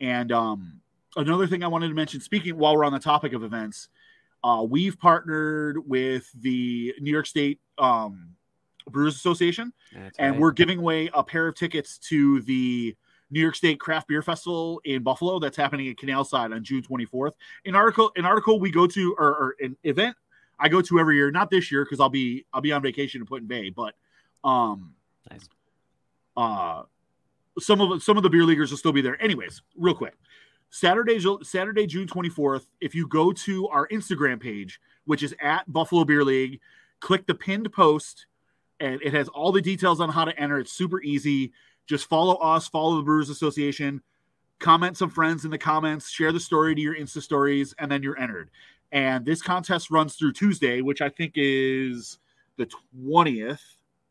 And 0.00 0.32
um, 0.32 0.80
another 1.16 1.46
thing 1.46 1.62
I 1.62 1.68
wanted 1.68 1.88
to 1.88 1.94
mention, 1.94 2.20
speaking 2.20 2.56
while 2.56 2.76
we're 2.76 2.84
on 2.84 2.92
the 2.92 2.98
topic 2.98 3.32
of 3.32 3.42
events, 3.42 3.88
uh, 4.44 4.64
we've 4.68 4.98
partnered 4.98 5.86
with 5.88 6.30
the 6.40 6.94
New 7.00 7.10
York 7.10 7.26
State 7.26 7.60
um, 7.76 8.30
Brewers 8.88 9.16
Association, 9.16 9.72
That's 9.92 10.18
and 10.18 10.32
right. 10.32 10.40
we're 10.40 10.52
giving 10.52 10.78
away 10.78 11.10
a 11.12 11.22
pair 11.22 11.48
of 11.48 11.54
tickets 11.56 11.98
to 12.10 12.40
the 12.42 12.96
New 13.30 13.40
York 13.40 13.54
State 13.54 13.78
Craft 13.80 14.08
Beer 14.08 14.22
Festival 14.22 14.80
in 14.84 15.02
Buffalo. 15.02 15.38
That's 15.38 15.56
happening 15.56 15.88
at 15.88 15.98
Canal 15.98 16.24
Side 16.24 16.52
on 16.52 16.64
June 16.64 16.82
24th. 16.82 17.32
An 17.66 17.74
article, 17.74 18.10
an 18.16 18.24
article 18.24 18.58
we 18.58 18.70
go 18.70 18.86
to, 18.86 19.14
or, 19.18 19.28
or 19.28 19.56
an 19.60 19.76
event 19.84 20.16
I 20.58 20.68
go 20.68 20.80
to 20.80 20.98
every 20.98 21.16
year. 21.16 21.30
Not 21.30 21.50
this 21.50 21.70
year 21.70 21.84
because 21.84 22.00
I'll 22.00 22.08
be 22.08 22.44
I'll 22.52 22.60
be 22.60 22.72
on 22.72 22.82
vacation 22.82 23.20
in 23.20 23.26
Put 23.26 23.42
in 23.42 23.46
Bay, 23.46 23.70
but 23.70 23.94
um, 24.44 24.94
Nice. 25.30 25.48
uh, 26.36 26.82
some 27.58 27.80
of 27.80 28.02
some 28.02 28.16
of 28.16 28.22
the 28.22 28.30
beer 28.30 28.44
leaguers 28.44 28.70
will 28.70 28.78
still 28.78 28.92
be 28.92 29.00
there. 29.00 29.20
Anyways, 29.22 29.62
real 29.76 29.94
quick, 29.94 30.14
Saturday 30.70 31.20
Saturday 31.42 31.86
June 31.86 32.06
24th. 32.06 32.66
If 32.80 32.94
you 32.94 33.06
go 33.06 33.32
to 33.32 33.68
our 33.68 33.86
Instagram 33.88 34.40
page, 34.40 34.80
which 35.04 35.22
is 35.22 35.34
at 35.40 35.70
Buffalo 35.72 36.04
Beer 36.04 36.24
League, 36.24 36.60
click 37.00 37.26
the 37.26 37.34
pinned 37.34 37.72
post, 37.72 38.26
and 38.80 39.00
it 39.02 39.12
has 39.14 39.28
all 39.28 39.52
the 39.52 39.62
details 39.62 40.00
on 40.00 40.08
how 40.08 40.24
to 40.24 40.38
enter. 40.38 40.58
It's 40.58 40.72
super 40.72 41.00
easy. 41.02 41.52
Just 41.88 42.06
follow 42.06 42.34
us, 42.34 42.68
follow 42.68 42.96
the 42.96 43.02
Brewers 43.02 43.30
Association, 43.30 44.02
comment 44.58 44.96
some 44.96 45.08
friends 45.10 45.44
in 45.44 45.50
the 45.50 45.58
comments, 45.58 46.10
share 46.10 46.32
the 46.32 46.38
story 46.38 46.74
to 46.74 46.80
your 46.80 46.94
Insta 46.94 47.22
stories, 47.22 47.74
and 47.78 47.90
then 47.90 48.02
you're 48.02 48.18
entered. 48.18 48.50
And 48.92 49.24
this 49.24 49.40
contest 49.40 49.90
runs 49.90 50.14
through 50.14 50.32
Tuesday, 50.32 50.82
which 50.82 51.00
I 51.00 51.08
think 51.08 51.32
is 51.34 52.18
the 52.56 52.68
20th. 52.96 53.60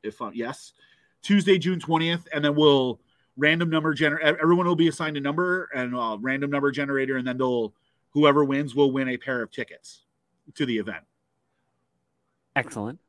If 0.03 0.21
uh, 0.21 0.31
yes, 0.33 0.73
Tuesday, 1.21 1.57
June 1.57 1.79
20th, 1.79 2.25
and 2.33 2.43
then 2.43 2.55
we'll 2.55 2.99
random 3.37 3.69
number 3.69 3.93
generate. 3.93 4.37
Everyone 4.41 4.65
will 4.65 4.75
be 4.75 4.87
assigned 4.87 5.17
a 5.17 5.21
number 5.21 5.69
and 5.75 5.95
a 5.95 6.17
random 6.19 6.49
number 6.49 6.71
generator, 6.71 7.17
and 7.17 7.27
then 7.27 7.37
they'll 7.37 7.73
whoever 8.11 8.43
wins 8.43 8.73
will 8.73 8.91
win 8.91 9.09
a 9.09 9.17
pair 9.17 9.41
of 9.43 9.51
tickets 9.51 10.03
to 10.55 10.65
the 10.65 10.77
event. 10.77 11.03
Excellent. 12.55 12.99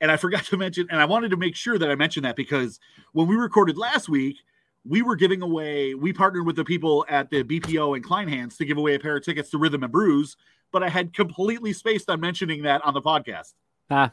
And 0.00 0.10
I 0.10 0.16
forgot 0.16 0.44
to 0.46 0.56
mention, 0.56 0.86
and 0.90 1.00
I 1.00 1.04
wanted 1.04 1.30
to 1.30 1.36
make 1.36 1.56
sure 1.56 1.78
that 1.78 1.90
I 1.90 1.94
mentioned 1.94 2.24
that 2.24 2.36
because 2.36 2.80
when 3.12 3.26
we 3.26 3.36
recorded 3.36 3.76
last 3.76 4.08
week, 4.08 4.36
we 4.84 5.02
were 5.02 5.16
giving 5.16 5.42
away, 5.42 5.94
we 5.94 6.12
partnered 6.12 6.46
with 6.46 6.56
the 6.56 6.64
people 6.64 7.04
at 7.08 7.28
the 7.30 7.42
BPO 7.42 7.96
and 7.96 8.04
Kleinhans 8.04 8.56
to 8.58 8.64
give 8.64 8.78
away 8.78 8.94
a 8.94 9.00
pair 9.00 9.16
of 9.16 9.24
tickets 9.24 9.50
to 9.50 9.58
Rhythm 9.58 9.82
and 9.82 9.90
Brews, 9.90 10.36
but 10.70 10.82
I 10.82 10.88
had 10.88 11.12
completely 11.12 11.72
spaced 11.72 12.08
on 12.08 12.20
mentioning 12.20 12.62
that 12.62 12.84
on 12.84 12.94
the 12.94 13.02
podcast. 13.02 13.54
Ah. 13.90 14.12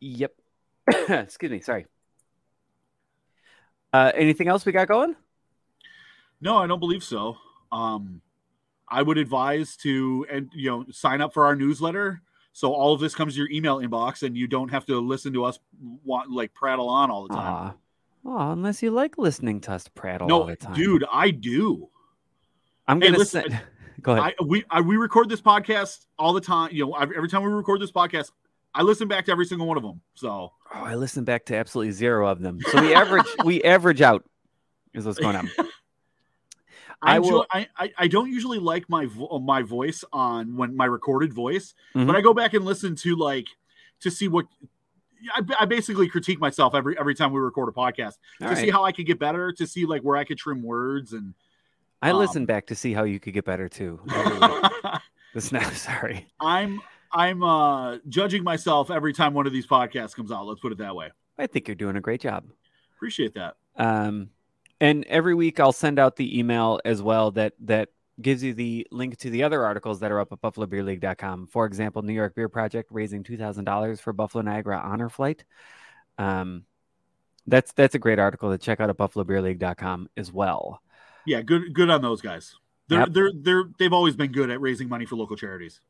Yep. 0.00 0.34
Excuse 1.08 1.52
me. 1.52 1.60
Sorry. 1.60 1.86
Uh, 3.92 4.10
anything 4.16 4.48
else 4.48 4.66
we 4.66 4.72
got 4.72 4.88
going? 4.88 5.14
No, 6.40 6.56
I 6.56 6.66
don't 6.66 6.80
believe 6.80 7.04
so. 7.04 7.38
Um, 7.70 8.20
I 8.88 9.02
would 9.02 9.18
advise 9.18 9.76
to 9.78 10.26
and 10.30 10.50
you 10.52 10.70
know 10.70 10.84
sign 10.90 11.20
up 11.20 11.32
for 11.32 11.46
our 11.46 11.56
newsletter 11.56 12.20
so 12.54 12.72
all 12.72 12.94
of 12.94 13.00
this 13.00 13.16
comes 13.16 13.34
to 13.34 13.40
your 13.40 13.50
email 13.50 13.80
inbox 13.80 14.22
and 14.22 14.36
you 14.36 14.46
don't 14.46 14.68
have 14.68 14.86
to 14.86 15.00
listen 15.00 15.32
to 15.32 15.44
us 15.44 15.58
want 16.04 16.30
like 16.30 16.54
prattle 16.54 16.88
on 16.88 17.10
all 17.10 17.26
the 17.26 17.34
time. 17.34 17.74
Aw. 18.26 18.30
Aw, 18.30 18.52
unless 18.52 18.80
you 18.80 18.92
like 18.92 19.18
listening 19.18 19.60
to 19.62 19.72
us 19.72 19.88
prattle 19.88 20.32
all 20.32 20.40
no, 20.44 20.46
the 20.46 20.56
time. 20.56 20.74
dude, 20.74 21.04
I 21.12 21.32
do. 21.32 21.88
I'm 22.86 23.00
gonna 23.00 23.18
listen, 23.18 23.42
send. 23.50 23.60
Go 24.02 24.12
ahead. 24.12 24.34
I 24.38 24.44
we 24.44 24.64
I, 24.70 24.80
we 24.80 24.96
record 24.96 25.28
this 25.28 25.40
podcast 25.40 26.06
all 26.16 26.32
the 26.32 26.40
time. 26.40 26.70
You 26.72 26.86
know, 26.86 26.94
every 26.94 27.28
time 27.28 27.42
we 27.42 27.50
record 27.50 27.80
this 27.80 27.90
podcast, 27.92 28.30
I 28.72 28.82
listen 28.82 29.08
back 29.08 29.24
to 29.26 29.32
every 29.32 29.46
single 29.46 29.66
one 29.66 29.76
of 29.76 29.82
them. 29.82 30.00
So 30.14 30.52
Oh, 30.74 30.84
I 30.84 30.94
listen 30.94 31.24
back 31.24 31.44
to 31.46 31.56
absolutely 31.56 31.92
zero 31.92 32.28
of 32.28 32.40
them. 32.40 32.60
So 32.70 32.80
we 32.80 32.94
average 32.94 33.26
we 33.44 33.62
average 33.62 34.00
out 34.00 34.24
is 34.92 35.06
what's 35.06 35.18
going 35.18 35.36
on. 35.36 35.50
I, 37.04 37.14
I 37.14 37.16
enjoy, 37.18 37.30
will- 37.32 37.46
I, 37.52 37.68
I 37.78 37.92
I 37.98 38.08
don't 38.08 38.30
usually 38.30 38.58
like 38.58 38.88
my 38.88 39.06
vo- 39.06 39.38
my 39.38 39.62
voice 39.62 40.04
on 40.12 40.56
when 40.56 40.76
my 40.76 40.86
recorded 40.86 41.32
voice, 41.32 41.74
Mhm. 41.94 42.06
but 42.06 42.16
I 42.16 42.20
go 42.20 42.34
back 42.34 42.54
and 42.54 42.64
listen 42.64 42.96
to 42.96 43.14
like 43.16 43.46
to 44.00 44.10
see 44.10 44.28
what 44.28 44.46
I, 45.34 45.42
I 45.60 45.64
basically 45.66 46.08
critique 46.08 46.40
myself 46.40 46.74
every 46.74 46.98
every 46.98 47.14
time 47.14 47.32
we 47.32 47.40
record 47.40 47.68
a 47.68 47.72
podcast 47.72 48.18
All 48.40 48.48
to 48.48 48.54
right. 48.54 48.58
see 48.58 48.70
how 48.70 48.84
I 48.84 48.92
could 48.92 49.06
get 49.06 49.18
better, 49.18 49.52
to 49.52 49.66
see 49.66 49.86
like 49.86 50.02
where 50.02 50.16
I 50.16 50.24
could 50.24 50.38
trim 50.38 50.62
words 50.62 51.12
and. 51.12 51.34
I 52.02 52.10
um, 52.10 52.18
listened 52.18 52.46
back 52.46 52.66
to 52.66 52.74
see 52.74 52.92
how 52.92 53.04
you 53.04 53.18
could 53.18 53.32
get 53.34 53.44
better 53.44 53.68
too. 53.68 54.00
This 55.34 55.50
now, 55.50 55.68
sorry. 55.70 56.26
I'm 56.40 56.80
I'm 57.12 57.42
uh 57.42 57.98
judging 58.08 58.44
myself 58.44 58.90
every 58.90 59.12
time 59.12 59.34
one 59.34 59.46
of 59.46 59.52
these 59.52 59.66
podcasts 59.66 60.14
comes 60.14 60.30
out. 60.30 60.46
Let's 60.46 60.60
put 60.60 60.70
it 60.72 60.78
that 60.78 60.94
way. 60.94 61.10
I 61.38 61.46
think 61.48 61.66
you're 61.66 61.74
doing 61.74 61.96
a 61.96 62.00
great 62.00 62.20
job. 62.20 62.44
Appreciate 62.96 63.34
that. 63.34 63.56
Um, 63.76 64.30
and 64.84 65.04
every 65.06 65.34
week 65.34 65.60
I'll 65.60 65.72
send 65.72 65.98
out 65.98 66.16
the 66.16 66.38
email 66.38 66.80
as 66.84 67.00
well 67.00 67.30
that 67.32 67.54
that 67.60 67.88
gives 68.20 68.42
you 68.42 68.54
the 68.54 68.86
link 68.90 69.16
to 69.18 69.30
the 69.30 69.42
other 69.42 69.64
articles 69.64 70.00
that 70.00 70.12
are 70.12 70.20
up 70.20 70.32
at 70.32 70.40
buffalobeerleague.com. 70.40 71.48
For 71.48 71.66
example, 71.66 72.02
New 72.02 72.12
York 72.12 72.34
Beer 72.34 72.48
Project 72.48 72.90
raising 72.92 73.22
two 73.22 73.36
thousand 73.36 73.64
dollars 73.64 74.00
for 74.00 74.12
Buffalo 74.12 74.42
Niagara 74.42 74.78
Honor 74.78 75.08
Flight. 75.08 75.44
Um, 76.18 76.64
that's 77.46 77.72
that's 77.72 77.94
a 77.94 77.98
great 77.98 78.18
article 78.18 78.50
to 78.50 78.58
check 78.58 78.80
out 78.80 78.90
at 78.90 78.96
buffalobeerleague.com 78.96 80.10
as 80.16 80.30
well. 80.32 80.80
Yeah, 81.26 81.40
good 81.40 81.74
good 81.74 81.90
on 81.90 82.02
those 82.02 82.20
guys. 82.20 82.54
They're 82.88 83.00
Yep. 83.00 83.08
they're 83.12 83.32
they're 83.34 83.64
they've 83.78 83.92
always 83.92 84.16
been 84.16 84.32
good 84.32 84.50
at 84.50 84.60
raising 84.60 84.88
money 84.88 85.06
for 85.06 85.16
local 85.16 85.36
charities. 85.36 85.80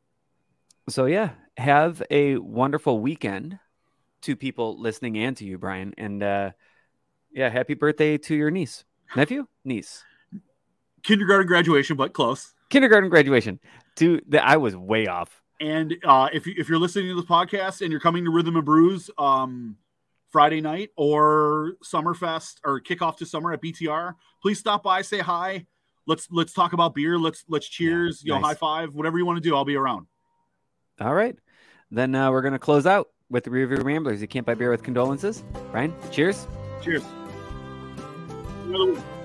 So 0.89 1.07
yeah, 1.07 1.31
have 1.57 2.03
a 2.11 2.37
wonderful 2.37 3.01
weekend 3.01 3.59
to 4.23 4.37
people 4.37 4.81
listening 4.81 5.19
and 5.19 5.37
to 5.37 5.45
you, 5.45 5.59
Brian. 5.59 5.95
And 5.99 6.23
uh, 6.23 6.51
yeah, 7.35 7.51
happy 7.51 7.75
birthday 7.75 8.17
to 8.17 8.35
your 8.35 8.51
niece, 8.51 8.85
nephew, 9.17 9.47
niece. 9.65 10.05
Kindergarten 11.03 11.47
graduation, 11.47 11.97
but 11.97 12.15
close. 12.15 12.55
kindergarten 12.71 13.11
graduation. 13.11 13.61
To 13.97 14.21
the, 14.27 14.45
I 14.45 14.57
was 14.57 14.75
way 14.75 15.07
off. 15.07 15.43
And 15.61 15.95
uh, 16.05 16.29
if 16.33 16.47
you 16.47 16.55
if 16.57 16.69
you're 16.69 16.79
listening 16.79 17.09
to 17.09 17.15
this 17.15 17.25
podcast 17.25 17.81
and 17.81 17.91
you're 17.91 18.01
coming 18.01 18.25
to 18.25 18.31
Rhythm 18.31 18.57
and 18.57 18.65
Brews 18.65 19.11
um, 19.19 19.77
Friday 20.31 20.61
night 20.61 20.91
or 20.97 21.75
Summerfest 21.85 22.57
or 22.65 22.81
kickoff 22.81 23.17
to 23.19 23.27
summer 23.27 23.53
at 23.53 23.63
BTR, 23.63 24.15
please 24.43 24.59
stop 24.59 24.83
by, 24.83 25.03
say 25.03 25.19
hi. 25.19 25.67
Let's 26.07 26.29
let's 26.31 26.53
talk 26.53 26.73
about 26.73 26.95
beer. 26.95 27.19
Let's 27.19 27.45
let's 27.49 27.69
cheers. 27.69 28.23
you 28.25 28.33
know, 28.33 28.41
high 28.41 28.55
five, 28.55 28.95
whatever 28.95 29.19
you 29.19 29.27
want 29.27 29.43
to 29.43 29.49
do. 29.49 29.55
I'll 29.55 29.65
be 29.65 29.77
around. 29.77 30.07
All 31.01 31.15
right, 31.15 31.37
then 31.91 32.15
uh, 32.15 32.31
we're 32.31 32.43
gonna 32.43 32.59
close 32.59 32.87
out 32.87 33.09
with 33.31 33.45
the 33.45 33.51
Review 33.51 33.79
Ramblers. 33.79 34.21
You 34.21 34.29
can't 34.29 34.47
buy 34.47 34.55
beer 34.55 34.71
with 34.71 34.83
condolences. 34.83 35.45
Ryan, 35.73 35.95
cheers. 36.11 36.47
Cheers. 36.83 37.03
Another. 38.75 39.24